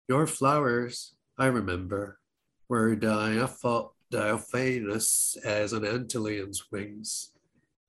[0.08, 2.18] Your flowers, I remember,
[2.66, 7.32] were diaph- diaphanous as an antlion's wings.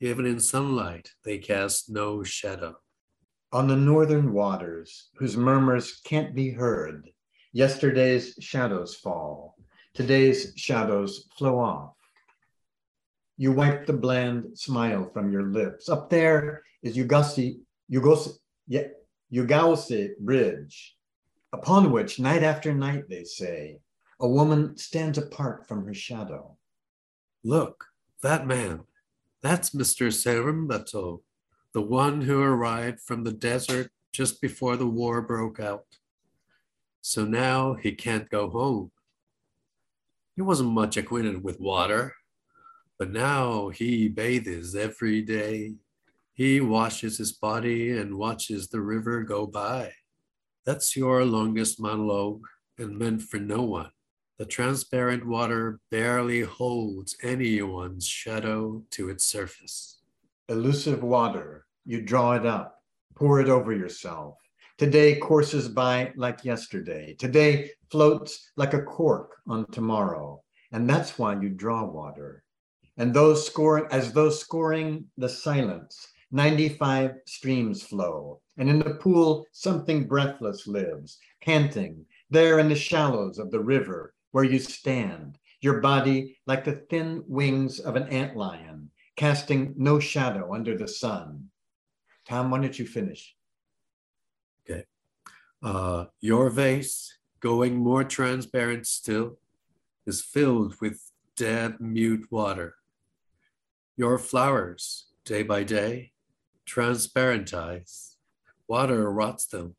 [0.02, 2.76] Even in sunlight, they cast no shadow.
[3.54, 7.10] On the northern waters, whose murmurs can't be heard,
[7.54, 9.56] yesterday's shadows fall,
[9.94, 11.94] today's shadows flow off.
[13.40, 15.88] You wipe the bland smile from your lips.
[15.88, 18.88] Up there is Yugasi, Yugose, yeah,
[19.34, 20.98] Yugase Bridge,
[21.54, 23.80] upon which night after night, they say,
[24.20, 26.58] a woman stands apart from her shadow.
[27.46, 27.86] Look,
[28.22, 28.82] that man,
[29.42, 30.12] that's Mr.
[30.12, 31.22] Serimbato,
[31.74, 35.86] the one who arrived from the desert just before the war broke out.
[37.00, 38.92] So now he can't go home.
[40.36, 42.16] He wasn't much acquainted with water,
[43.00, 45.76] but now he bathes every day.
[46.34, 49.94] He washes his body and watches the river go by.
[50.66, 52.42] That's your longest monologue
[52.78, 53.92] and meant for no one.
[54.38, 60.00] The transparent water barely holds anyone's shadow to its surface.
[60.50, 62.82] Elusive water, you draw it up,
[63.16, 64.36] pour it over yourself.
[64.78, 67.16] Today courses by like yesterday.
[67.18, 70.42] Today floats like a cork on tomorrow.
[70.72, 72.44] And that's why you draw water.
[73.00, 78.42] And those scoring, as those scoring the silence, 95 streams flow.
[78.58, 84.14] And in the pool, something breathless lives, panting, there in the shallows of the river,
[84.32, 90.54] where you stand, your body like the thin wings of an antlion, casting no shadow
[90.54, 91.46] under the sun.
[92.28, 93.34] Tom, why don't you finish?
[94.70, 94.84] Okay.
[95.64, 99.40] Uh, your vase, going more transparent still,
[100.06, 101.00] is filled with
[101.38, 102.76] dead mute water.
[104.00, 106.14] Your flowers, day by day,
[106.66, 108.16] transparentize.
[108.66, 109.76] Water rots them.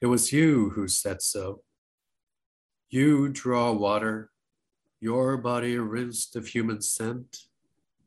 [0.00, 1.62] It was you who said so.
[2.90, 4.32] You draw water,
[4.98, 7.42] your body rinsed of human scent,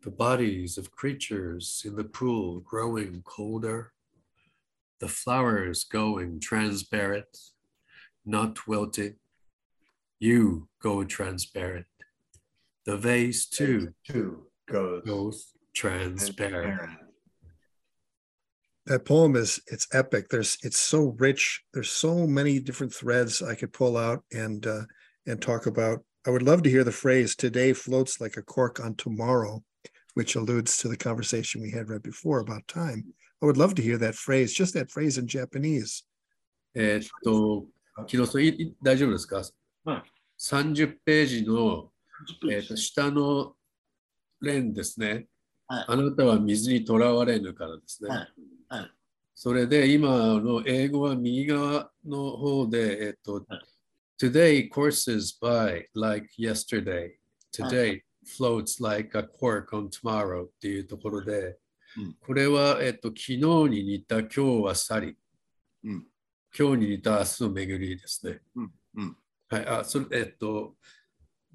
[0.02, 3.94] the bodies of creatures in the pool growing colder,
[5.00, 7.38] the flowers going transparent,
[8.26, 9.16] not wilting.
[10.20, 11.86] You go transparent.
[12.84, 16.65] The vase too, too goes, goes transparent.
[16.65, 16.99] transparent
[18.87, 23.55] that poem is it's epic there's it's so rich there's so many different threads i
[23.55, 24.83] could pull out and uh,
[25.27, 28.81] and talk about i would love to hear the phrase today floats like a cork
[28.81, 29.63] on tomorrow
[30.15, 33.05] which alludes to the conversation we had right before about time
[33.43, 36.05] i would love to hear that phrase just that phrase in japanese
[36.77, 37.67] えっと、
[38.09, 38.43] 木野さん、
[38.83, 39.45] 大丈夫ですか、
[39.85, 40.03] はい、?
[40.41, 41.93] 30 ページの、
[42.51, 43.55] えー、と下の
[44.42, 45.28] 連ですね、
[45.68, 48.10] はい、あなたは水にとらわれぬからですね。
[48.10, 48.92] はい。
[49.36, 50.10] それで今
[50.42, 53.46] の英語は右側の方で、えっと、
[54.22, 57.12] Today courses by like yesterday.
[57.54, 58.02] Today
[58.38, 61.58] floats like a quark on tomorrow っていうところで、
[62.20, 65.18] これは、えっと、昨日に似た今日は去り、
[65.86, 66.06] うん、
[66.58, 68.42] 今日に似た明日の巡りですね。
[68.56, 68.74] うん。
[68.96, 70.76] うん、はい、あ、それ、えっと、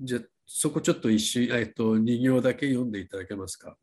[0.00, 3.77] じゃそこちょっと一瞬、えっと、2行だけ読んでいただけますか。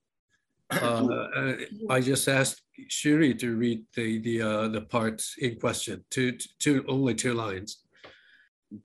[0.68, 1.56] Uh,
[1.88, 6.84] I just asked Shuri to read the the uh, the parts in question, two, two
[6.88, 7.84] only two lines.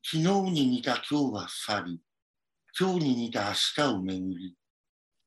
[0.03, 1.99] 昨日に似た今日は去り、
[2.79, 4.55] 今日に似た明日を巡り。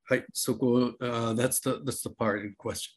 [0.04, 2.92] はい、そこ、uh, that's the that's the part in question.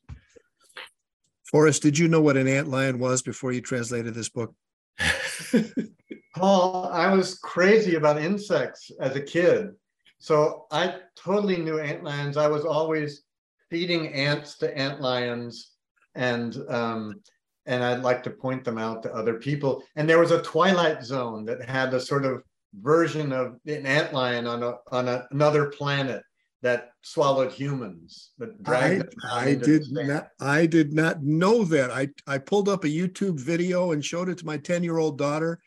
[1.51, 4.53] Forrest, did you know what an ant lion was before you translated this book?
[6.34, 9.70] Paul, I was crazy about insects as a kid.
[10.18, 12.36] So I totally knew ant lions.
[12.36, 13.22] I was always
[13.70, 15.72] feeding ants to ant lions,
[16.14, 17.20] and um,
[17.66, 19.82] and I'd like to point them out to other people.
[19.96, 22.42] And there was a twilight zone that had a sort of
[22.80, 26.22] version of an ant lion on a on a, another planet
[26.62, 28.30] that swallowed humans.
[28.38, 31.90] That dragged them I, I did not I did not know that.
[31.90, 35.60] I, I pulled up a YouTube video and showed it to my 10-year-old daughter,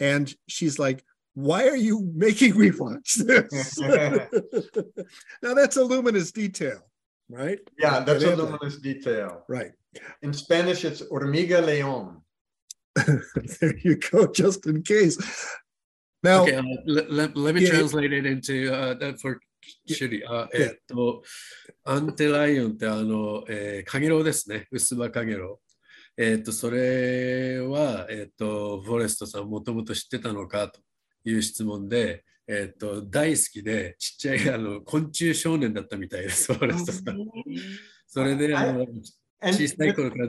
[0.00, 1.02] and she's like,
[1.34, 3.78] why are you making me watch this?
[5.42, 6.80] now that's a luminous detail,
[7.28, 7.58] right?
[7.78, 8.34] Yeah, that's a Yeah.
[8.36, 9.44] luminous detail.
[9.48, 9.72] Right.
[10.22, 12.22] In Spanish, it's hormiga león.
[13.60, 15.16] there you go, just in case.
[16.22, 17.74] Now, Okay, uh, let, let, let me Yeah, yeah.
[17.78, 19.38] translate it into uh, that for
[19.86, 19.96] Yeah.
[19.96, 20.24] シュリ。
[20.26, 20.62] あ Yeah.
[20.62, 21.22] えっと、
[21.84, 24.66] アンテライオンってあの、えー、カゲロウですね。
[24.70, 25.68] 薄葉カゲロウ。
[26.17, 30.79] えっと、それは、えっと、フォレストさんもともと知ってたのかと
[31.25, 37.17] いう質問で、えっと、大好きで、ちっちゃいあの昆虫少年だったみたいです、フォレストさん。
[38.05, 38.85] それで、あの、
[39.41, 40.27] 小さい頃から、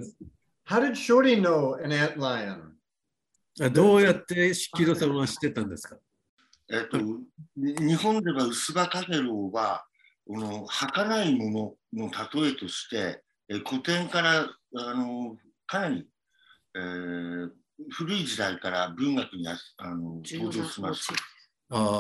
[0.66, 2.74] how did Shorty know an ant lion?
[3.61, 5.97] あどうやってキロさんは知ってたんですか？
[6.72, 9.85] えっと、に日本では薄葉かげろうは、
[10.26, 15.37] この儚いものの例えとして、え古典からあの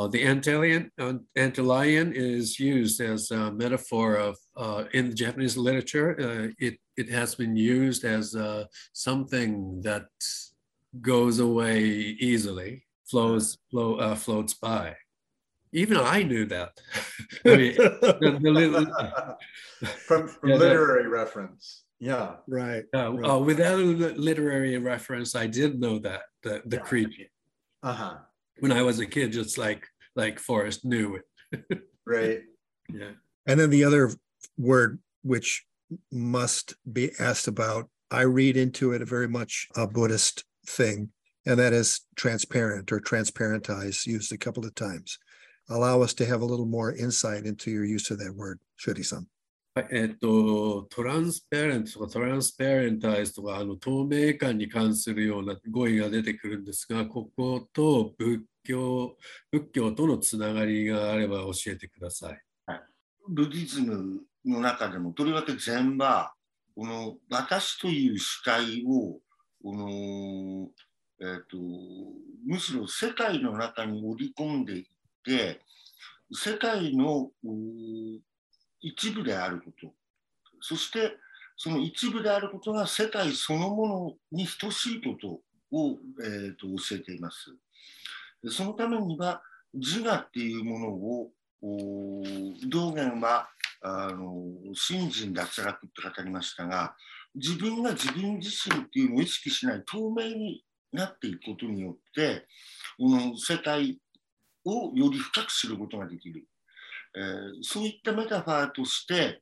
[0.08, 1.18] the antlion, uh,
[2.14, 6.16] is used as a metaphor of uh, in Japanese literature.
[6.20, 10.06] Uh, it it has been used as uh, something that
[11.00, 14.96] goes away easily, flows flow floats by.
[15.72, 16.70] Even I knew that.
[17.46, 19.36] I mean, the, the,
[19.80, 21.83] the, from, from yeah, literary reference.
[22.04, 22.36] Yeah.
[22.46, 22.84] right.
[22.94, 23.84] uh, uh, without a
[24.28, 26.82] literary reference, I did know that the, the Yeah.
[26.82, 27.30] creature
[27.82, 28.16] Uh-huh.
[28.60, 29.86] when I was a kid, just like
[30.16, 31.64] like Forrest knew it.
[32.06, 32.42] Right.
[32.92, 33.12] Yeah.
[33.46, 34.10] And then the other
[34.58, 35.64] word which
[36.12, 41.08] must be asked about, I read into it a very much a Buddhist thing,
[41.46, 45.18] and that is transparent or transparentize, used a couple of times.
[45.70, 49.26] Allow us to have a little more insight into your use of that word, Shuri-san.
[49.76, 59.16] はいえっと、トランスペアレントとかトランスペアレンタイズとかあの透明感に関するような語彙が出てくるんですが、ここと仏教
[59.50, 62.40] 仏教とのつながりがあれば教えてください。
[63.28, 66.34] ブディズムの中でも、とりわけ禅は、
[66.76, 69.18] この私という主体を、
[69.60, 70.68] この
[71.20, 71.56] えー、と
[72.46, 74.84] むしろ世界の中に織り込んでいっ
[75.24, 75.60] て、
[76.32, 77.30] 世界の
[78.86, 79.92] 一部であること、
[80.60, 81.16] そして
[81.56, 85.40] その一部であることが世界そのものに等しいこと
[85.76, 87.54] を、えー、と教えています。
[88.50, 91.30] そのためには自我っていうものを
[92.68, 93.48] 道元は
[93.80, 94.34] あの
[94.74, 96.94] 信心脱落って語りましたが
[97.34, 100.62] 自分が自分自身っていうのを意識しない透明に
[100.92, 102.46] なっていくことによって
[102.98, 103.98] この世界
[104.64, 106.44] をより深く知ることができる、
[107.16, 109.40] えーそういったメタファーとして、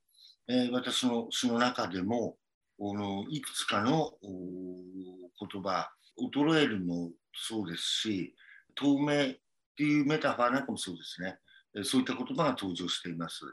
[0.49, 2.37] えー私の詩の中でも
[2.79, 8.35] このいくつかのお言葉衰えるもそうですし
[8.75, 9.35] 透明っ
[9.77, 11.39] ていうメタファーなんかもそうですね。
[11.77, 13.45] えーそういった言葉が登場しています。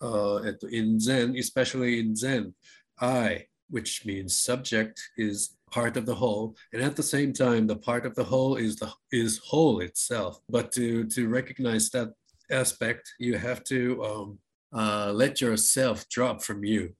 [0.00, 2.52] Uh, えっと in Zen, especially in Zen,
[2.96, 7.76] I, which means subject, is part of the whole, and at the same time, the
[7.76, 10.40] part of the whole is the is whole itself.
[10.50, 12.12] But to to recognize that
[12.50, 14.38] aspect, you have to um,
[14.72, 16.94] uh, let yourself drop from you,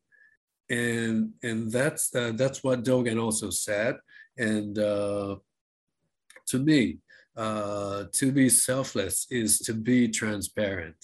[0.69, 3.97] and and that's uh, that's what Dogen also said.
[4.39, 5.37] And uh,
[6.49, 6.99] to me,
[7.37, 10.97] uh, to be selfless is to be transparent.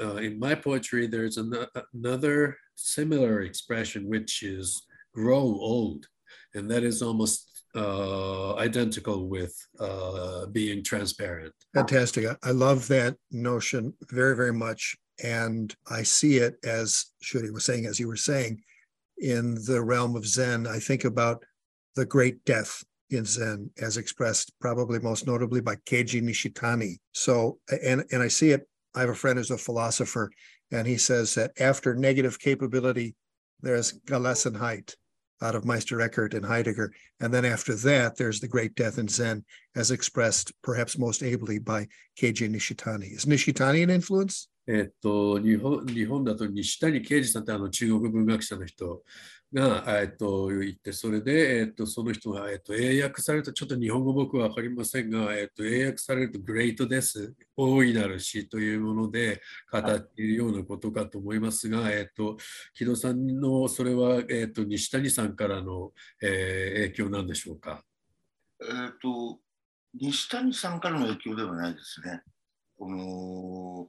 [0.00, 1.54] Uh, in my poetry, there's an,
[1.94, 4.82] another similar expression, which is
[5.14, 6.06] grow old.
[6.54, 11.52] And that is almost uh, identical with uh, being transparent.
[11.74, 12.26] Fantastic.
[12.42, 14.96] I- love that notion very, very much.
[15.22, 18.62] And I see it as Shuri was saying, as you were saying,
[19.18, 20.66] in the realm of Zen.
[20.66, 21.44] I think about
[21.94, 26.96] the great death in Zen as expressed probably most notably by Keiji Nishitani.
[27.12, 30.30] So, and, and I see it, I have a friend who's a philosopher,
[30.72, 33.14] and he says that after negative capability,
[33.60, 34.94] there's Gelassenheit
[35.42, 36.92] out of Meister Eckhart and Heidegger.
[37.20, 41.58] And then after that, there's the great death in Zen as expressed perhaps most ably
[41.58, 43.12] by Keiji Nishitani.
[43.12, 44.48] Is Nishitani an influence?
[44.68, 49.02] えっと、日本日本だと西谷啓二さんってあの中国文学者の人
[49.52, 59.40] が、えっと、言って、それで、えっと、その人が、えっと、英訳されると、ちょっと日本語僕は分かりませんが、えっと、英訳されると、グレートです、大いなる死というもので
[59.70, 62.36] 語っているようなことかと思いますが、えっと、
[62.74, 67.84] 木戸さんのそれは、えっと、西谷さんからの、えー、影響なんでしょうか？
[68.60, 68.68] えっ
[69.00, 69.38] と、
[69.94, 72.20] 西谷さんからの影響ではないですね。
[72.78, 73.88] この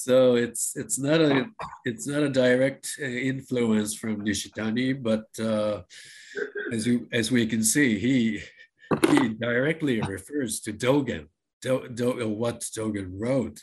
[0.00, 1.46] so it's it's not a
[1.84, 5.82] it's not a direct uh, influence from Nishitani, but uh,
[6.72, 8.40] as you as we can see, he
[9.10, 11.26] he directly refers to Dogen,
[11.60, 13.60] Do, Do, what Dogen wrote.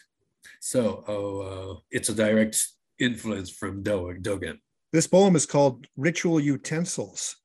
[0.62, 2.56] So oh, uh, it's a direct
[3.00, 4.60] influence from Dogen.
[4.94, 7.36] This poem is called Ritual Utensils.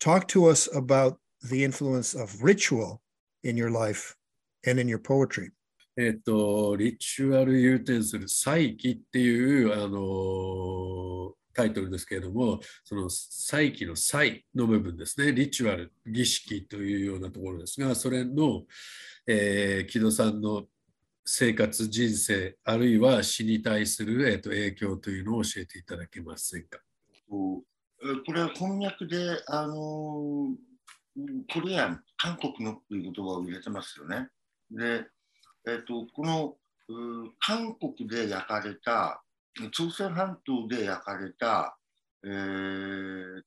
[0.00, 1.18] Talk to us about
[1.50, 3.00] the influence of ritual
[3.42, 4.14] in your life
[4.66, 5.50] and in your poetry.
[6.00, 18.62] えっと、リチュアルユーテンスル、祭器っていう、あのタイトルですけれども、その祭器の祭の部分ですね、リチュアル、儀式というようなところですが、それの、
[19.26, 20.66] えー、木戸さんの
[21.24, 26.78] 生活、人生、あるいは死に対する、えー、と影響というのを教えていただけませんか？
[27.28, 27.64] こ
[28.32, 34.28] れは翻訳で、あのコリアン、韓国のという言葉を入れてますよね。
[34.70, 35.04] で
[35.66, 36.56] えーと、この
[37.40, 39.22] 韓国で焼かれた
[39.72, 41.76] 朝鮮半島で焼かれた、
[42.24, 43.42] えー、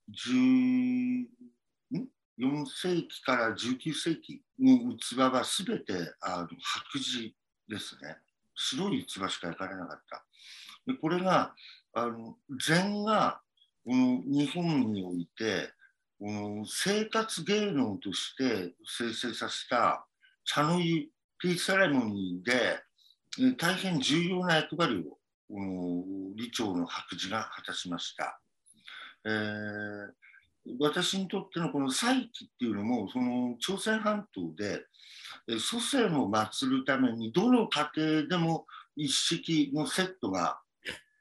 [1.90, 7.32] 14世紀から19世紀の器は全てあの白磁
[7.68, 8.16] ですね。
[8.54, 10.24] 白い器しか焼かれなかった。
[10.86, 11.54] でこれが
[11.94, 13.40] あの禅が
[13.84, 15.70] この日本において
[16.18, 20.06] この生活芸能として生成させた
[20.44, 21.08] 茶の湯
[21.42, 25.18] ピースセレモニーで大変重要な役割を
[26.36, 28.40] 李長の白磁が果たしました。
[29.24, 30.10] えー、
[30.78, 34.84] 私にとってのこの祭器っていうのもその朝鮮半島で
[35.58, 40.60] 祖先を祀るためにどの家庭でも一式のセットが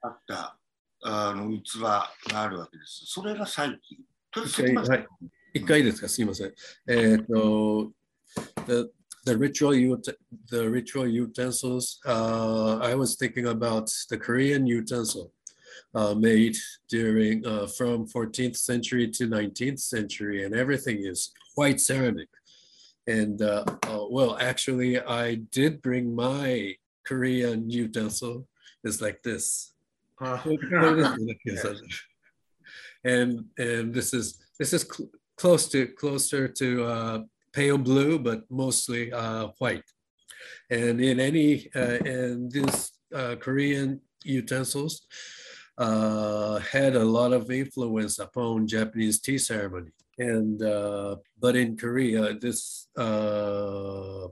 [0.04, 0.58] あった
[1.04, 3.06] あの器があるわけです。
[3.08, 4.06] それが祭器。
[4.34, 4.98] 一回,、は
[5.56, 6.54] い、回ですか、すみません。
[6.88, 7.92] えっ、と、
[9.28, 9.98] ritual
[10.50, 12.00] the ritual utensils.
[12.06, 15.32] Uh, I was thinking about the Korean utensil
[15.94, 16.56] uh, made
[16.90, 22.30] during uh, from 14th century to 19th century, and everything is white ceramic.
[23.08, 28.48] And uh, uh, well, actually, I did bring my Korean utensil.
[28.84, 29.74] It's like this.
[33.04, 37.20] and and this is this is cl close to closer to uh,
[37.54, 39.84] pale blue, but mostly uh, white.
[40.70, 45.06] And in any, uh, and these uh, Korean utensils
[45.78, 49.92] uh, had a lot of influence upon Japanese tea ceremony.
[50.18, 54.28] And, uh, but in Korea, this, uh,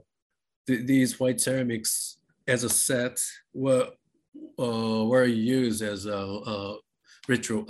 [0.66, 3.16] th these white ceramics as a set
[3.52, 3.88] were,
[4.56, 6.22] were used as a,
[6.54, 6.76] a
[7.28, 7.64] ritual,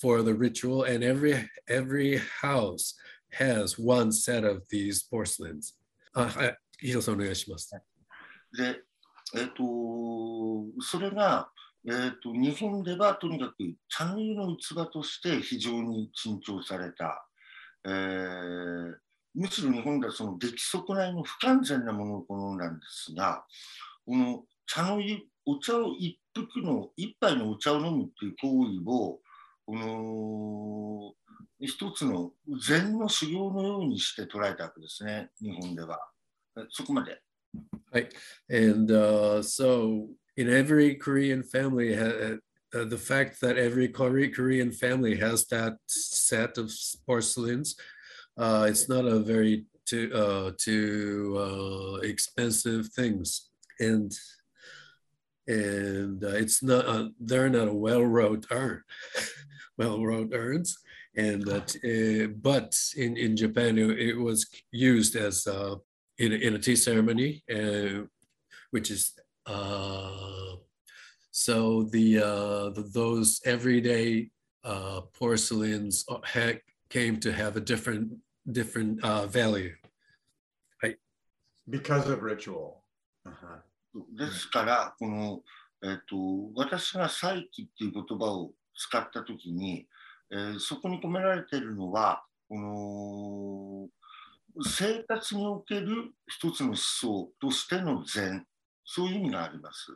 [0.00, 1.34] for the ritual and every,
[1.68, 2.94] every house
[3.32, 5.74] has one set of these porcelains.
[6.12, 7.70] あはい、ヒロさんお願いします。
[8.56, 8.80] で、
[9.34, 11.50] えっ、ー、と、それが、
[11.86, 13.54] えーと、日本ではとにかく
[13.88, 17.26] 茶の湯の器として非常に珍重された、
[17.84, 18.94] えー、
[19.34, 23.44] むしろ日本ではその出来損ないの不完全なものを好んだんですが
[24.04, 29.20] この茶の湯お茶を一服の一杯のお茶を飲むっていう行為を
[29.64, 31.12] この
[31.59, 32.31] 一つの
[32.67, 35.99] 禅の修行のようにして捉えたわけですね、日本では。
[36.69, 37.21] そこまで。
[37.91, 38.09] はい。
[38.49, 42.37] And、uh, so, in every Korean family, uh,
[42.71, 46.71] the fact that every Korean family has that set of
[47.05, 47.75] porcelains,
[48.37, 53.49] uh, it's not a very too, uh, too uh, expensive things.
[53.79, 54.11] And
[55.47, 58.83] and uh, it's not uh, they're not a well-wrote urn
[59.77, 60.77] well-wrote urns
[61.16, 65.76] and that uh, but in in Japan it, was used as uh,
[66.18, 68.04] in in a tea ceremony, uh,
[68.70, 69.12] which is
[69.46, 70.56] uh,
[71.30, 74.30] so the, uh, the, those everyday
[74.64, 76.04] uh, porcelains
[76.88, 78.12] came to have a different
[78.50, 79.00] different
[79.30, 79.74] value.
[81.68, 82.84] Because of ritual.
[83.26, 83.58] Uh-huh.
[84.12, 85.42] ですから、この、
[85.82, 86.16] えっと、
[86.54, 89.86] 私が祭器っていう言葉を使ったときに、
[90.30, 93.90] えー、そこに込められているのはこ
[94.56, 98.46] の生活における一つの思想としての禅
[98.84, 99.92] そういう意味があります。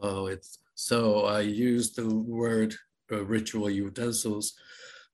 [0.00, 2.74] Oh, it's so I use the word
[3.10, 4.54] uh, ritual utensils.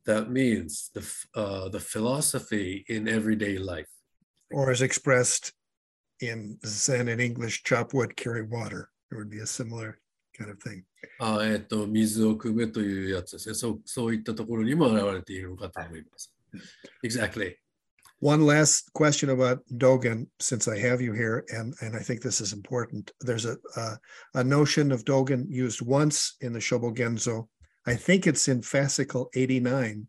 [0.07, 1.03] That means the
[1.35, 3.89] uh, the philosophy in everyday life,
[4.51, 5.53] or as expressed
[6.21, 8.91] in Zen in English, chop wood, carry water.
[9.11, 9.99] There would be a similar
[10.38, 10.84] kind of thing.
[11.20, 13.56] あえっと水を汲むというやつですね。
[13.56, 16.34] そうそういったところにも表れているのかと思います。
[17.04, 17.56] Exactly.
[18.20, 22.40] One last question about Dogen, since I have you here, and, and I think this
[22.40, 23.12] is important.
[23.20, 23.98] There's a, a,
[24.36, 27.50] a notion of Dogen used once in the Shobogenzo.
[27.86, 30.08] I think it's in fascicle 89,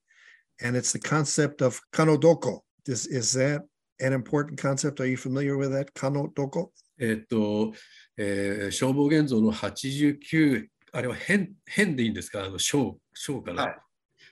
[0.62, 2.60] and it's the concept of kanodoko.
[2.86, 3.62] Is, is that
[3.98, 5.00] an important concept?
[5.00, 5.92] Are you familiar with that?
[5.94, 6.68] Kanodoko?
[6.99, 7.73] えっと、
[8.17, 13.79] えー消防現像の89、あれは変変でいいんですかあの小小から、はい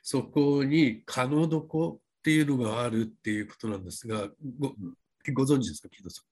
[0.10, 4.74] そこに可能どこっていうのがあるっていうことなんですが、ご
[5.34, 6.26] ご存知ですか、木戸さん。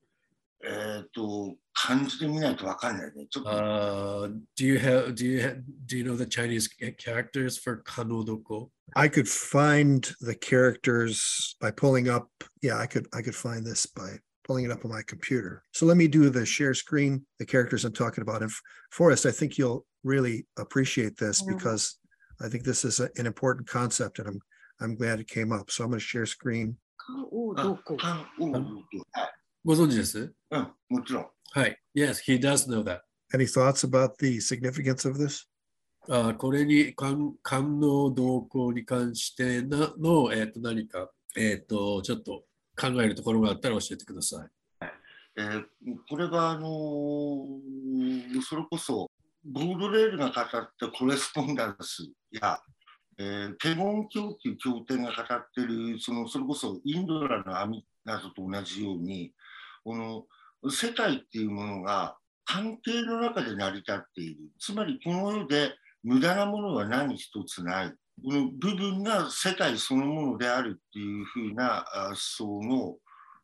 [0.66, 3.28] えっ、と、漢字で見ないとわかんないね。
[3.30, 8.70] ちょっと、Uh, do you have do you have do you know the Chinese characters for kanodoko?
[8.96, 12.30] I could find the characters by pulling up.
[12.62, 15.65] Yeah, I could I could find this by pulling it up on my computer.
[15.73, 18.43] So let me do the share screen, the characters I'm talking about.
[18.43, 18.51] And
[18.91, 21.57] Forrest, I think you'll really appreciate this Mhm.
[21.57, 21.99] because
[22.41, 24.41] I think this is a- an important concept and I'm
[24.83, 25.71] I'm glad it came up.
[25.71, 26.79] So I'm going to share screen.
[26.97, 28.63] 顔どこ漢を、はい、
[29.63, 31.31] ご存知ですうん、もちろん。
[31.53, 31.79] はい。
[31.95, 33.01] Yes, he does know that.
[33.35, 35.47] Any thoughts about the significance of this?
[36.09, 42.45] あこれに官官能動向に関してなの、えっと何か、えっとちょっと
[42.76, 44.50] 考えるところがあったら教えてください。
[45.38, 45.66] えー
[46.10, 49.10] これはあのーそれこそ
[49.44, 50.44] ボードレールが語っ
[50.80, 52.60] たコレスポンダンスや、
[53.20, 59.32] えー、ケゴン教っていう経典が語ってるそのそれこそインドラの網などと同じように
[59.84, 60.26] この
[60.72, 67.94] 世界っていうものが関係の中で成り立っているつまりこの世で無駄なものは何一つない
[68.24, 72.98] この部分が世界そのものであるっていうふうなあ思想の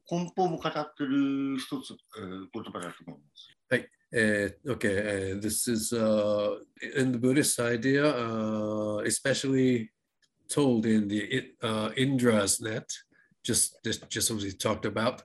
[0.09, 3.49] 根本も語ってる一つ、えー言葉だと思います。
[3.69, 6.57] はい Uh, okay, uh, this is uh,
[6.97, 9.89] in the Buddhist idea, uh, especially
[10.49, 12.91] told in the uh, Indra's net,
[13.41, 15.21] just, just just as we talked about.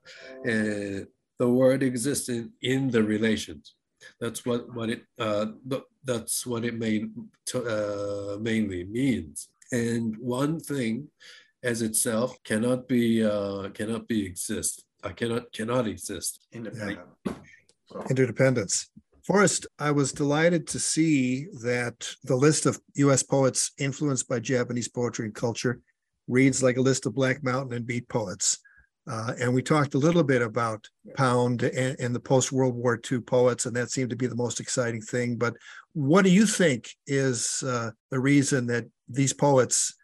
[0.47, 1.03] Uh,
[1.40, 3.74] the word exists in, in the relations.
[4.20, 9.48] That's what what it uh, th- that's what it main, to, uh, mainly means.
[9.72, 11.09] And one thing,
[11.62, 14.84] as itself, cannot be uh, cannot be exist.
[15.02, 16.46] I cannot cannot exist.
[16.52, 17.00] Independent.
[17.86, 18.88] So, Interdependence.
[19.26, 24.88] Forrest, I was delighted to see that the list of US poets influenced by Japanese
[24.88, 25.80] poetry and culture
[26.28, 28.59] reads like a list of Black Mountain and Beat poets.
[29.09, 33.00] Uh, and we talked a little bit about Pound and, and the post World War
[33.11, 35.36] II poets, and that seemed to be the most exciting thing.
[35.36, 35.54] But
[35.92, 39.94] what do you think is uh, the reason that these poets,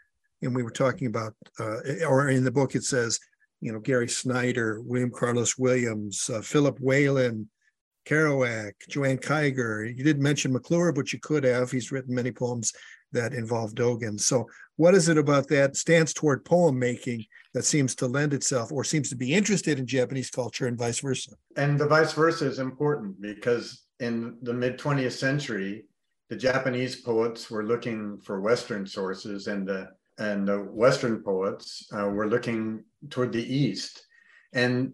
[0.40, 3.18] and we were talking about, uh, or in the book it says,
[3.60, 7.48] you know, Gary Snyder, William Carlos Williams, uh, Philip Whalen,
[8.06, 9.88] Kerouac, Joanne Kyger.
[9.88, 11.70] You didn't mention McClure, but you could have.
[11.70, 12.72] He's written many poems
[13.12, 14.18] that involve Dogen.
[14.18, 18.72] So, what is it about that stance toward poem making that seems to lend itself
[18.72, 21.32] or seems to be interested in Japanese culture and vice versa?
[21.56, 25.84] and the vice versa is important because in the mid 20th century,
[26.28, 32.08] the Japanese poets were looking for Western sources, and the and the Western poets uh,
[32.08, 34.06] were looking toward the East.
[34.52, 34.92] And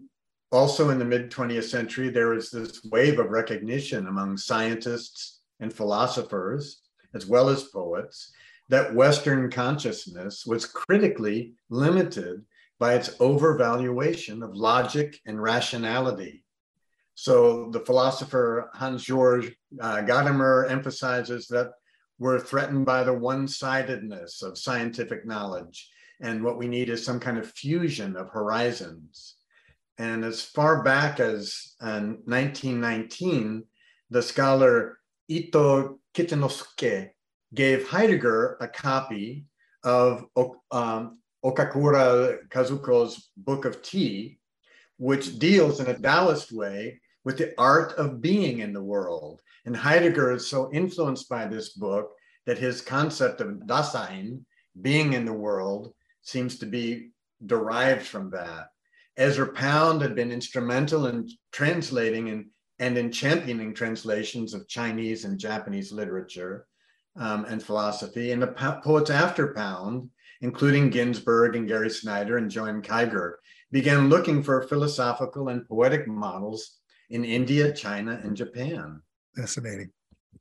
[0.51, 5.73] also in the mid 20th century, there was this wave of recognition among scientists and
[5.73, 6.81] philosophers,
[7.13, 8.31] as well as poets,
[8.69, 12.43] that Western consciousness was critically limited
[12.79, 16.43] by its overvaluation of logic and rationality.
[17.15, 21.71] So the philosopher Hans Georg uh, Gadamer emphasizes that
[22.17, 25.89] we're threatened by the one sidedness of scientific knowledge.
[26.21, 29.35] And what we need is some kind of fusion of horizons.
[29.97, 33.65] And as far back as uh, 1919,
[34.09, 37.09] the scholar Ito Kichinosuke
[37.53, 39.45] gave Heidegger a copy
[39.83, 40.25] of
[40.71, 44.39] um, Okakura Kakuzo's Book of Tea,
[44.97, 49.41] which deals in a Taoist way with the art of being in the world.
[49.65, 52.11] And Heidegger is so influenced by this book
[52.45, 54.43] that his concept of Dasein,
[54.81, 57.11] being in the world, seems to be
[57.45, 58.67] derived from that.
[59.17, 62.45] Ezra Pound had been instrumental in translating and,
[62.79, 66.65] and in championing translations of Chinese and Japanese literature
[67.17, 68.31] um, and philosophy.
[68.31, 70.09] And the po- poets after Pound,
[70.41, 73.33] including Ginsberg and Gary Snyder and Joan Kyger,
[73.71, 76.77] began looking for philosophical and poetic models
[77.09, 79.01] in India, China, and Japan.
[79.35, 79.91] Fascinating.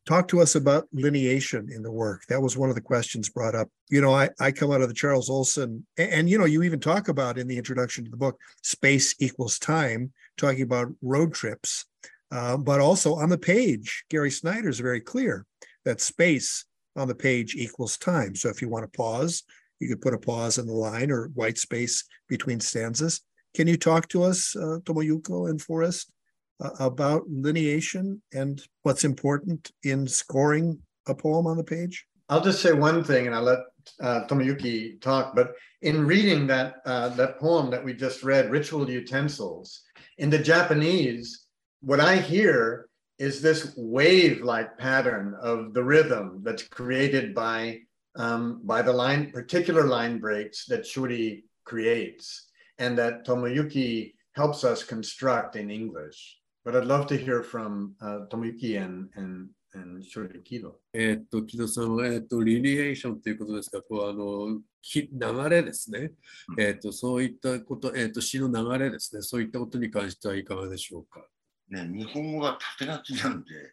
[0.06, 2.22] Talk to us about lineation in the work.
[2.28, 3.68] That was one of the questions brought up.
[3.90, 6.62] You know, I, I come out of the Charles Olson, and, and you know, you
[6.62, 11.34] even talk about in the introduction to the book, space equals time, talking about road
[11.34, 11.84] trips.
[12.30, 15.46] Uh, but also on the page, Gary Snyder is very clear
[15.84, 16.64] that space
[16.96, 18.34] on the page equals time.
[18.34, 19.44] So if you want to pause,
[19.80, 23.20] you could put a pause in the line or white space between stanzas.
[23.54, 26.12] Can you talk to us, uh, Tomoyuki and Forrest,
[26.60, 32.06] uh, about lineation and what's important in scoring a poem on the page?
[32.28, 33.60] I'll just say one thing, and I'll let
[34.00, 35.34] uh, Tomoyuki talk.
[35.34, 39.82] But in reading that uh, that poem that we just read, "Ritual Utensils,"
[40.18, 41.46] in the Japanese,
[41.80, 47.80] what I hear is this wave-like pattern of the rhythm that's created by
[48.18, 54.84] um, by the line, particular line breaks that Shuri creates, and that Tomoyuki helps us
[54.84, 56.38] construct in English.
[56.64, 60.80] But I'd love to hear from uh, Tomoyuki and, and, and Shuri Kido.
[60.92, 66.12] えーっと、木戸さんは、えーっと、リニエーションということですか、こうあのき流れですね、
[66.58, 71.24] えーっと、そういったこと、えーっと、詩の流れですね、そういったことに関してはいかがでしょうか。
[71.70, 73.72] ね、日本語は縦書きなんで、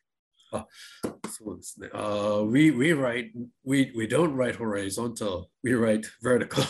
[1.30, 1.90] そうですね。
[1.94, 3.32] Uh, we, we write,
[3.66, 6.64] we, we don't write horizontal, we write vertical.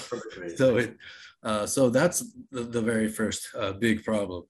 [0.56, 0.98] so it,
[1.44, 4.46] uh, so that's the, the very first uh, big problem.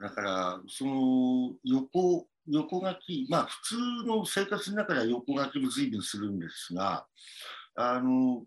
[0.00, 3.76] だから、その横横書き、まあ普通
[4.06, 7.06] の生活の中では横書きも随分するんですが、
[7.76, 8.42] あの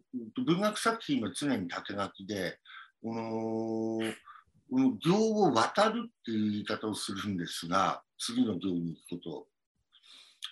[0.46, 2.60] 文学作品は常に縦書きで、
[3.02, 4.14] この
[4.70, 9.48] この行を渡るっていう言い方をするんですが、次の行に行くこと。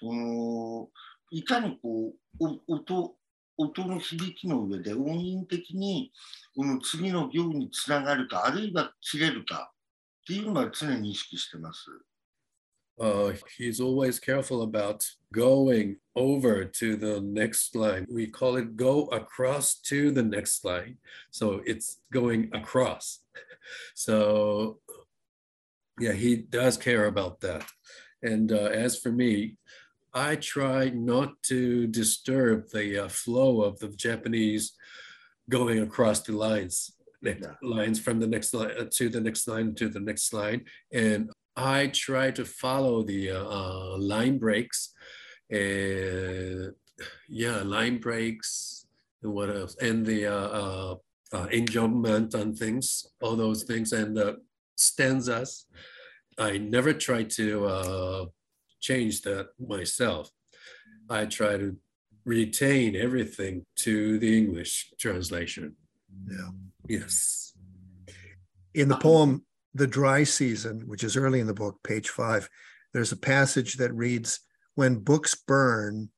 [0.02, 0.90] この
[1.32, 3.16] いかにこうお音
[3.58, 6.12] 音の響きの上で音韻的に
[6.56, 9.72] この次の行につながるか、あるいは切れるか
[10.24, 11.86] っていうのは常に意識してます。
[13.00, 15.04] Uh, he's always careful about
[15.34, 18.06] going over to the next line.
[18.08, 20.98] We call it go across to the next line.
[21.32, 23.22] So it's going across.
[23.96, 24.80] So,
[26.00, 27.66] yeah, he does care about that.
[28.22, 29.58] And uh, as for me,
[30.14, 34.74] I try not to disturb the uh, flow of the Japanese
[35.50, 36.94] going across the lines,
[37.62, 40.66] lines from the next line uh, to the next line to the next line.
[40.92, 44.94] And I try to follow the uh, uh, line breaks
[45.50, 46.74] and
[47.28, 48.84] yeah, line breaks
[49.24, 49.76] and what else?
[49.82, 50.96] And the uh, uh,
[51.34, 54.42] uh, enjambment on things, all those things, and the
[54.76, 55.66] stanzas.
[56.38, 58.26] I never try to uh,
[58.80, 60.30] change that myself.
[61.10, 61.78] I try to
[62.26, 65.76] retain everything to the English translation.
[66.30, 66.50] Yeah.
[66.88, 67.54] Yes.
[68.74, 72.50] In the poem, The Dry Season, which is early in the book, page five,
[72.94, 74.40] there's a passage that reads,
[74.76, 76.10] When books burn,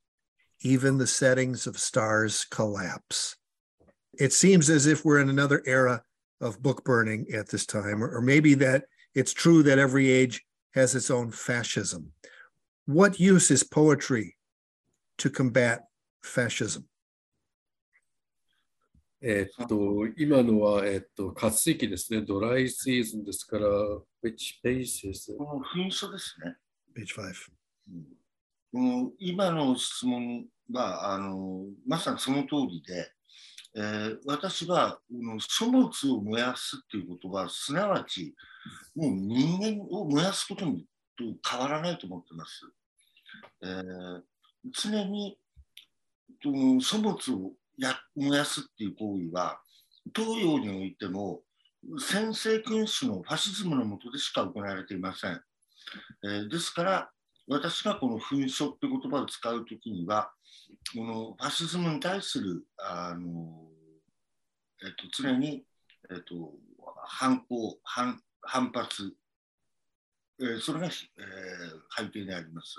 [0.62, 3.36] even the settings of stars collapse.
[4.18, 6.03] It seems as if we're in another era
[6.46, 8.84] of book burning at this time, or, or maybe that
[9.14, 12.12] it's true that every age has its own fascism.
[12.86, 14.38] What use is poetry
[15.18, 15.80] to combat
[16.24, 16.84] fascism?
[19.22, 22.22] えーっと、今のは、えーっと、活水期ですね。
[22.22, 23.66] ドライシーズンですから、
[24.24, 25.38] which page is it?
[25.38, 26.56] この紛争ですね。
[26.96, 27.34] Page five.
[28.72, 33.10] この今の質問はあのまさにその通りで、
[33.76, 38.34] えー私はこの書物を燃やすっていうことはすなわち
[38.95, 40.86] もう人間を燃やすことに
[41.17, 42.61] と変わらないと思ってます。
[43.61, 44.21] えー
[44.71, 45.38] 常に
[46.41, 46.49] と
[46.82, 49.59] 書物をや燃やすっていう行為は
[50.15, 51.41] 東洋においても
[51.99, 55.41] 先制君主のファシズムの下でしか行われていません。
[56.23, 57.11] えーですから
[57.48, 60.32] 私がこの紛争って言葉を使うときには、
[60.96, 63.68] このファシズムに対するあの、
[64.84, 65.64] えっと、常に、
[66.12, 66.54] えっと、
[67.06, 69.14] 反抗、反反発、
[70.39, 70.91] えーそれが、えー
[72.04, 72.78] 背景にあります。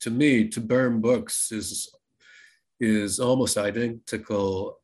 [0.00, 1.92] To me, to burn books is
[2.80, 4.80] is almost identical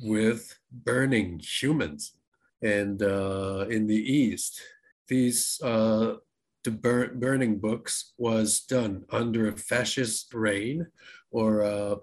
[0.00, 2.14] with burning humans.
[2.60, 4.60] And uh, in the East,
[5.06, 6.16] these uh,
[6.64, 10.86] to burn, burning books was done under a fascist reign
[11.30, 11.96] or uh,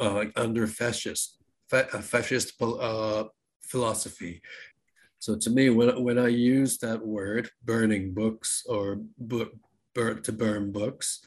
[0.00, 1.38] uh, under fascist
[1.68, 3.24] fa fascist uh,
[3.64, 4.40] philosophy.
[5.18, 9.46] So to me, when, when I use that word, burning books or bu
[9.94, 11.24] burn, to burn books,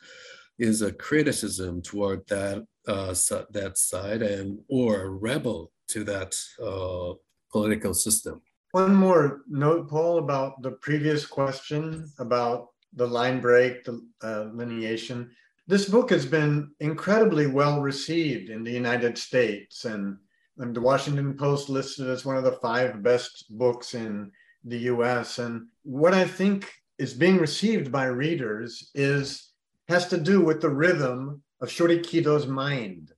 [0.59, 3.13] is a criticism toward that uh,
[3.51, 7.13] that side and or a rebel to that uh,
[7.51, 8.41] political system.
[8.75, 15.29] One more note, Paul, about the previous question about the line break, the uh, lineation.
[15.65, 20.17] This book has been incredibly well received in the United States, and,
[20.57, 24.29] and the Washington Post listed as one of the five best books in
[24.65, 25.39] the US.
[25.39, 29.53] And what I think is being received by readers is
[29.87, 33.13] has to do with the rhythm of Shuri Kido's mind.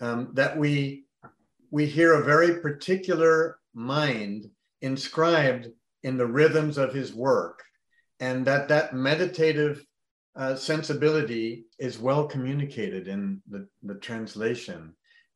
[0.00, 1.04] Um, that we
[1.70, 4.50] we hear a very particular mind
[4.80, 5.68] inscribed
[6.02, 7.62] in the rhythms of his work,
[8.20, 9.84] and that that meditative
[10.36, 14.94] uh, sensibility is well communicated in the, the translation.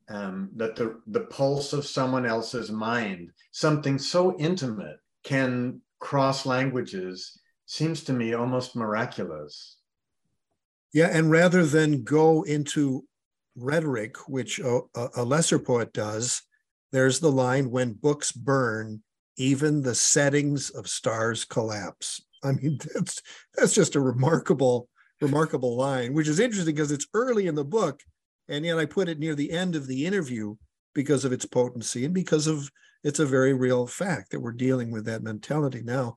[0.09, 7.39] Um, that the, the pulse of someone else's mind, something so intimate, can cross languages,
[7.65, 9.77] seems to me almost miraculous.
[10.93, 13.05] Yeah, and rather than go into
[13.55, 14.81] rhetoric, which a,
[15.15, 16.41] a lesser poet does,
[16.91, 19.01] there's the line when books burn,
[19.37, 22.21] even the settings of stars collapse.
[22.43, 23.21] I mean, that's
[23.55, 24.89] that's just a remarkable,
[25.21, 28.01] remarkable line, which is interesting because it's early in the book,
[28.47, 30.55] and yet I put it near the end of the interview
[30.93, 32.69] because of its potency and because of
[33.03, 36.15] it's a very real fact that we're dealing with that mentality now.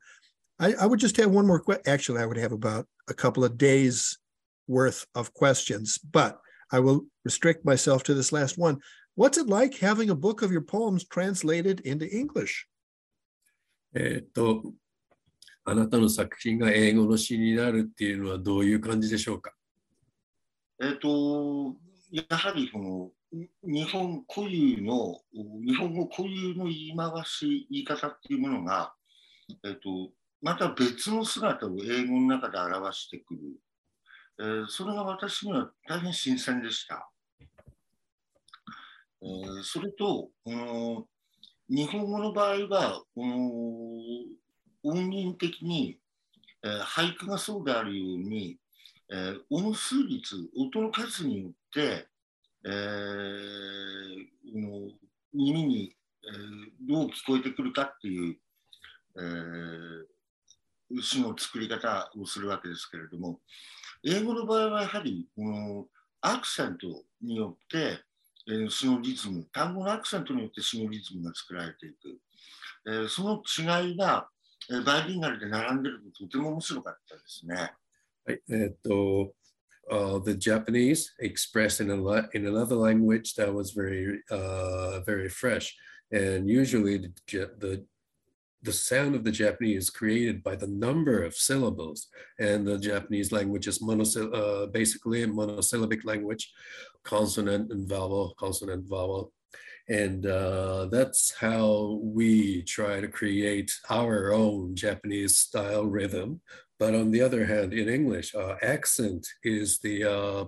[0.58, 1.82] I, I would just have one more question.
[1.86, 4.18] Actually, I would have about a couple of days
[4.68, 6.38] worth of questions, but
[6.70, 8.78] I will restrict myself to this last one.
[9.14, 12.66] What's it like having a book of your poems translated into English?
[13.98, 14.62] えっと、
[15.64, 19.52] あなたの作品が英語の詩になるっていうのはどういう感じでしょうか？
[20.82, 21.74] えっと、
[22.12, 23.10] やはりこの
[23.64, 28.94] 日本固有の、日本語固有の言い回し、言い方っていうものが、
[29.64, 33.40] えっと、また別の姿を英語の中で表してくる。
[34.38, 37.10] えー、それが私には大変新鮮でした。
[39.22, 41.06] えー、それと、この
[41.68, 43.50] 日本語の場合は、この
[44.84, 45.98] 音韻的に、
[46.62, 48.56] えー、俳句がそうであるように、
[49.10, 52.06] えー、音数率、音の数によって、
[52.64, 54.92] えー、の
[55.34, 55.92] 耳に、
[56.24, 58.36] えー、どう聞こえてくるかっていう、
[59.16, 63.40] えー、詩の作り方をするわけですけれども、
[64.04, 65.86] 英語の場合はやはりこの
[66.20, 68.04] アクセントによって、
[68.48, 72.18] えー、詩のリズム、単語のアクセントによって詩のリズムが作られていく。
[72.86, 74.28] えー、その違いが、
[74.70, 77.72] えー、バイリンガルで並んでるととても面白かったですね。
[78.24, 79.34] はい、えっと、
[79.90, 85.76] uh, the Japanese expressed in, a, in another language that was very, uh, very fresh.
[86.12, 87.12] And usually the,
[87.58, 87.84] the,
[88.62, 92.08] the sound of the Japanese is created by the number of syllables.
[92.38, 96.52] And the Japanese language is monosyll uh, basically a monosyllabic language,
[97.04, 99.32] consonant and vowel, consonant, vowel.
[99.88, 106.40] And uh, that's how we try to create our own Japanese style rhythm
[106.78, 110.44] but on the other hand, in English, uh, accent is the uh,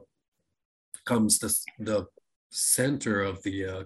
[1.06, 2.06] comes the, the
[2.50, 3.84] center of the uh,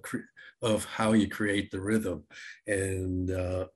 [0.60, 2.24] of how you create the rhythm,
[2.66, 3.66] and uh,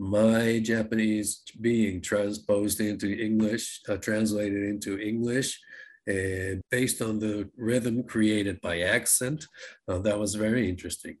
[0.00, 5.58] my Japanese being transposed into English, uh, translated into English,
[6.06, 9.46] and based on the rhythm created by accent,
[9.88, 11.16] uh, that was very interesting.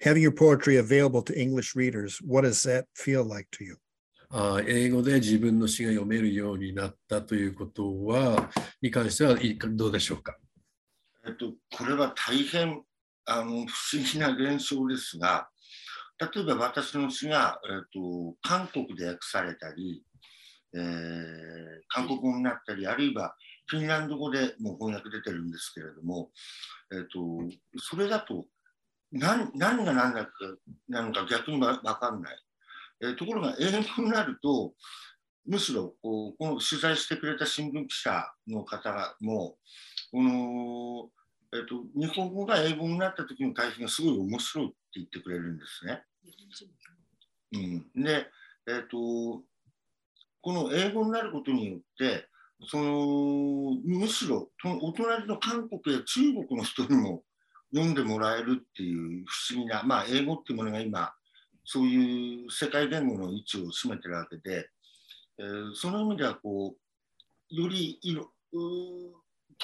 [0.00, 3.76] Having your poetry available to English readers, what does that feel like to you?
[4.34, 8.50] あ英語で自分の詩が読めるようになったということは、
[8.80, 9.36] に関しては
[9.74, 10.38] どうでしょうか。
[11.26, 12.82] えっと、これは大変
[13.26, 15.48] あの不思議な現象ですが、
[16.19, 20.03] 例えば私の詩が、えっと、韓国で訳されたり、
[20.73, 20.81] えー、
[21.89, 23.35] 韓国語になったり、あるいは
[23.67, 26.29] フィンランド語でも翻訳出てるんですけれども、
[26.91, 27.19] えっと、
[27.77, 28.45] それだと
[29.11, 30.31] 何何が何だか
[30.89, 32.37] なのか逆に分かんない。
[33.01, 34.73] えー、ところが英語になると、
[35.45, 39.55] むしろこうこの取材してくれた新聞記者の方も、
[40.11, 41.09] この
[41.53, 46.03] えーと、日本語が英語になった時の対比がすごい面白いって言ってくれるんですね。
[47.53, 48.27] うん、で、
[48.67, 49.41] えーと、
[50.41, 52.27] この英語になることによって
[52.65, 54.49] そのむしろ
[54.81, 57.23] お隣の韓国や中国の人にも
[57.73, 61.13] 読んでもらえるっていう不思議な、まあ、英語っていうものが今
[61.63, 64.69] そういう世界言語の位置を占めてるわけで、
[65.39, 66.75] えーその意味ではこ
[67.51, 68.31] うよりいろ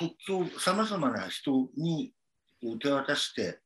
[0.00, 2.12] うー特徴さまざまな人に
[2.62, 3.60] こう手渡して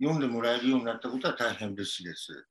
[0.00, 2.46] 読んでもらえるようになったことは大変嬉しいです。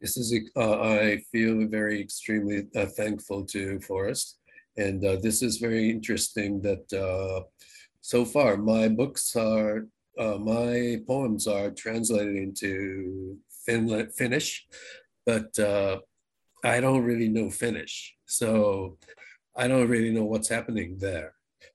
[0.00, 4.38] This is, uh, I feel very extremely uh, thankful to Forrest.
[4.78, 7.44] And uh, this is very interesting that uh,
[8.00, 9.86] so far my books are,
[10.18, 14.66] uh, my poems are translated into Finland, Finnish,
[15.26, 15.98] but uh,
[16.64, 18.16] I don't really know Finnish.
[18.24, 18.96] So
[19.54, 21.34] I don't really know what's happening there.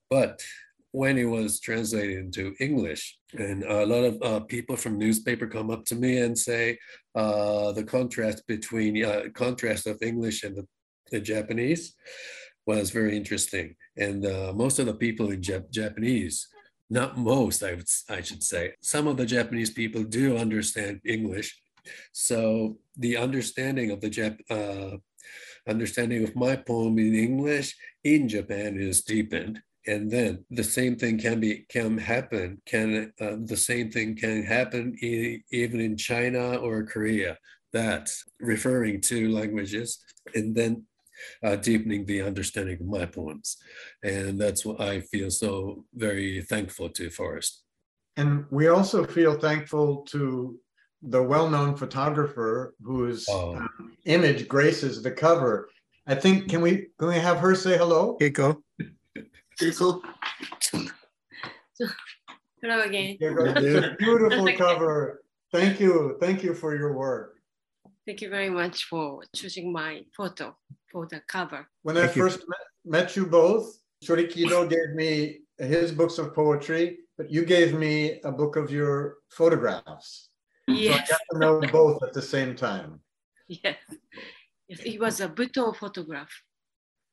[0.09, 0.41] But
[0.92, 5.70] when it was translated into English, and a lot of uh, people from newspaper come
[5.70, 6.78] up to me and say,
[7.14, 10.66] uh, the contrast between uh, contrast of English and the,
[11.10, 11.94] the Japanese
[12.66, 13.76] was very interesting.
[13.96, 16.48] And uh, most of the people in Jap- Japanese,
[16.88, 21.56] not most, I would I should say, some of the Japanese people do understand English.
[22.12, 24.96] So the understanding of the Jap uh,
[25.68, 29.62] understanding of my poem in English in Japan is deepened.
[29.90, 32.46] And then the same thing can be can happen.
[32.72, 37.32] Can uh, the same thing can happen e- even in China or Korea?
[37.72, 38.12] That's
[38.52, 39.88] referring to languages,
[40.36, 40.72] and then
[41.46, 43.48] uh, deepening the understanding of my poems,
[44.14, 47.52] and that's what I feel so very thankful to Forrest.
[48.16, 50.20] And we also feel thankful to
[51.14, 53.56] the well-known photographer whose Oh.
[53.56, 53.68] um,
[54.04, 55.54] image graces the cover.
[56.06, 58.02] I think can we can we have her say hello?
[58.20, 58.48] Keiko,
[59.60, 60.00] Jacob.
[62.62, 63.18] Hello again.
[63.98, 65.22] Beautiful cover.
[65.52, 66.16] Thank you.
[66.18, 67.36] Thank you for your work.
[68.06, 70.56] Thank you very much for choosing my photo
[70.90, 71.68] for the cover.
[71.82, 72.22] When Thank I you.
[72.22, 77.44] first met, met, you both, Shuri Kido gave me his books of poetry, but you
[77.44, 80.30] gave me a book of your photographs.
[80.68, 81.06] Yes.
[81.06, 83.00] So I got to know both at the same time.
[83.48, 83.76] Yes.
[84.68, 84.80] yes.
[84.80, 86.30] He was a Butoh photograph.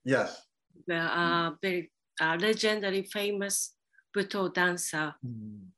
[0.05, 0.41] Yes.
[0.87, 1.91] The, uh, very
[2.21, 3.73] uh, legendary famous
[4.15, 5.13] Butoh dancer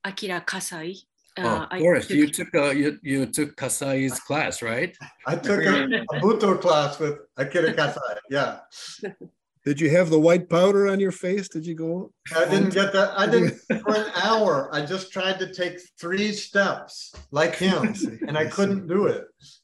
[0.04, 0.96] Akira Kasai.
[1.38, 4.96] Oh, Uh, I Forrest, you took- took uh, you you took Kasai's class, right?
[5.26, 8.18] I took a, a Butoh class with Akira Kasai.
[8.30, 8.60] Yeah.
[9.66, 11.48] did you have the white powder on your face?
[11.50, 12.12] Did you go?
[12.36, 13.12] I didn't get that.
[13.18, 14.70] I didn't for an hour.
[14.74, 19.08] I just tried to take three steps like him, see, and I I couldn't do
[19.08, 19.24] it.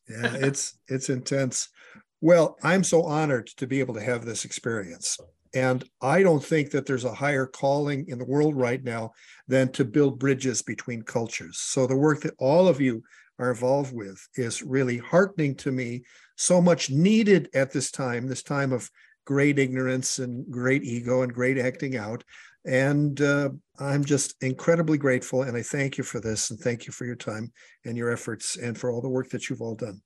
[0.09, 1.69] Yeah, it's it's intense.
[2.21, 5.17] Well, I'm so honored to be able to have this experience.
[5.55, 9.13] And I don't think that there's a higher calling in the world right now
[9.47, 11.57] than to build bridges between cultures.
[11.59, 13.01] So the work that all of you
[13.39, 16.03] are involved with is really heartening to me,
[16.35, 18.89] so much needed at this time, this time of
[19.25, 22.23] great ignorance and great ego and great acting out.
[22.65, 23.49] And uh,
[23.79, 25.43] I'm just incredibly grateful.
[25.43, 27.51] And I thank you for this and thank you for your time
[27.85, 30.01] and your efforts and for all the work that you've all done.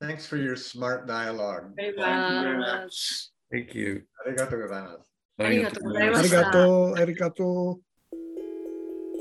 [0.00, 1.72] Thanks for your smart dialogue.
[1.76, 3.30] Thank you very much.
[3.50, 4.02] Thank you.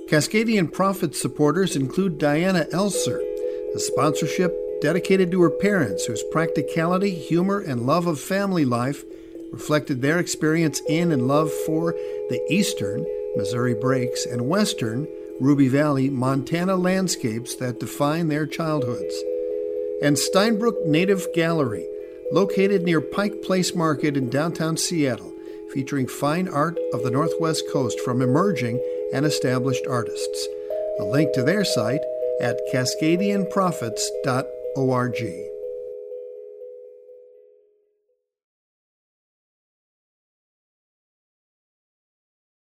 [0.09, 3.19] Cascadian Prophets supporters include Diana Elser,
[3.75, 9.03] a sponsorship dedicated to her parents whose practicality, humor, and love of family life
[9.51, 11.93] reflected their experience in and love for
[12.29, 13.05] the eastern
[13.35, 15.07] Missouri Breaks and western
[15.39, 19.15] Ruby Valley, Montana landscapes that define their childhoods.
[20.01, 21.87] And Steinbrueck Native Gallery
[22.31, 25.33] located near Pike Place Market in downtown Seattle,
[25.73, 28.79] featuring fine art of the Northwest Coast from emerging
[29.13, 30.47] and established artists.
[30.99, 32.01] A link to their site
[32.41, 35.54] at cascadianprophets.org.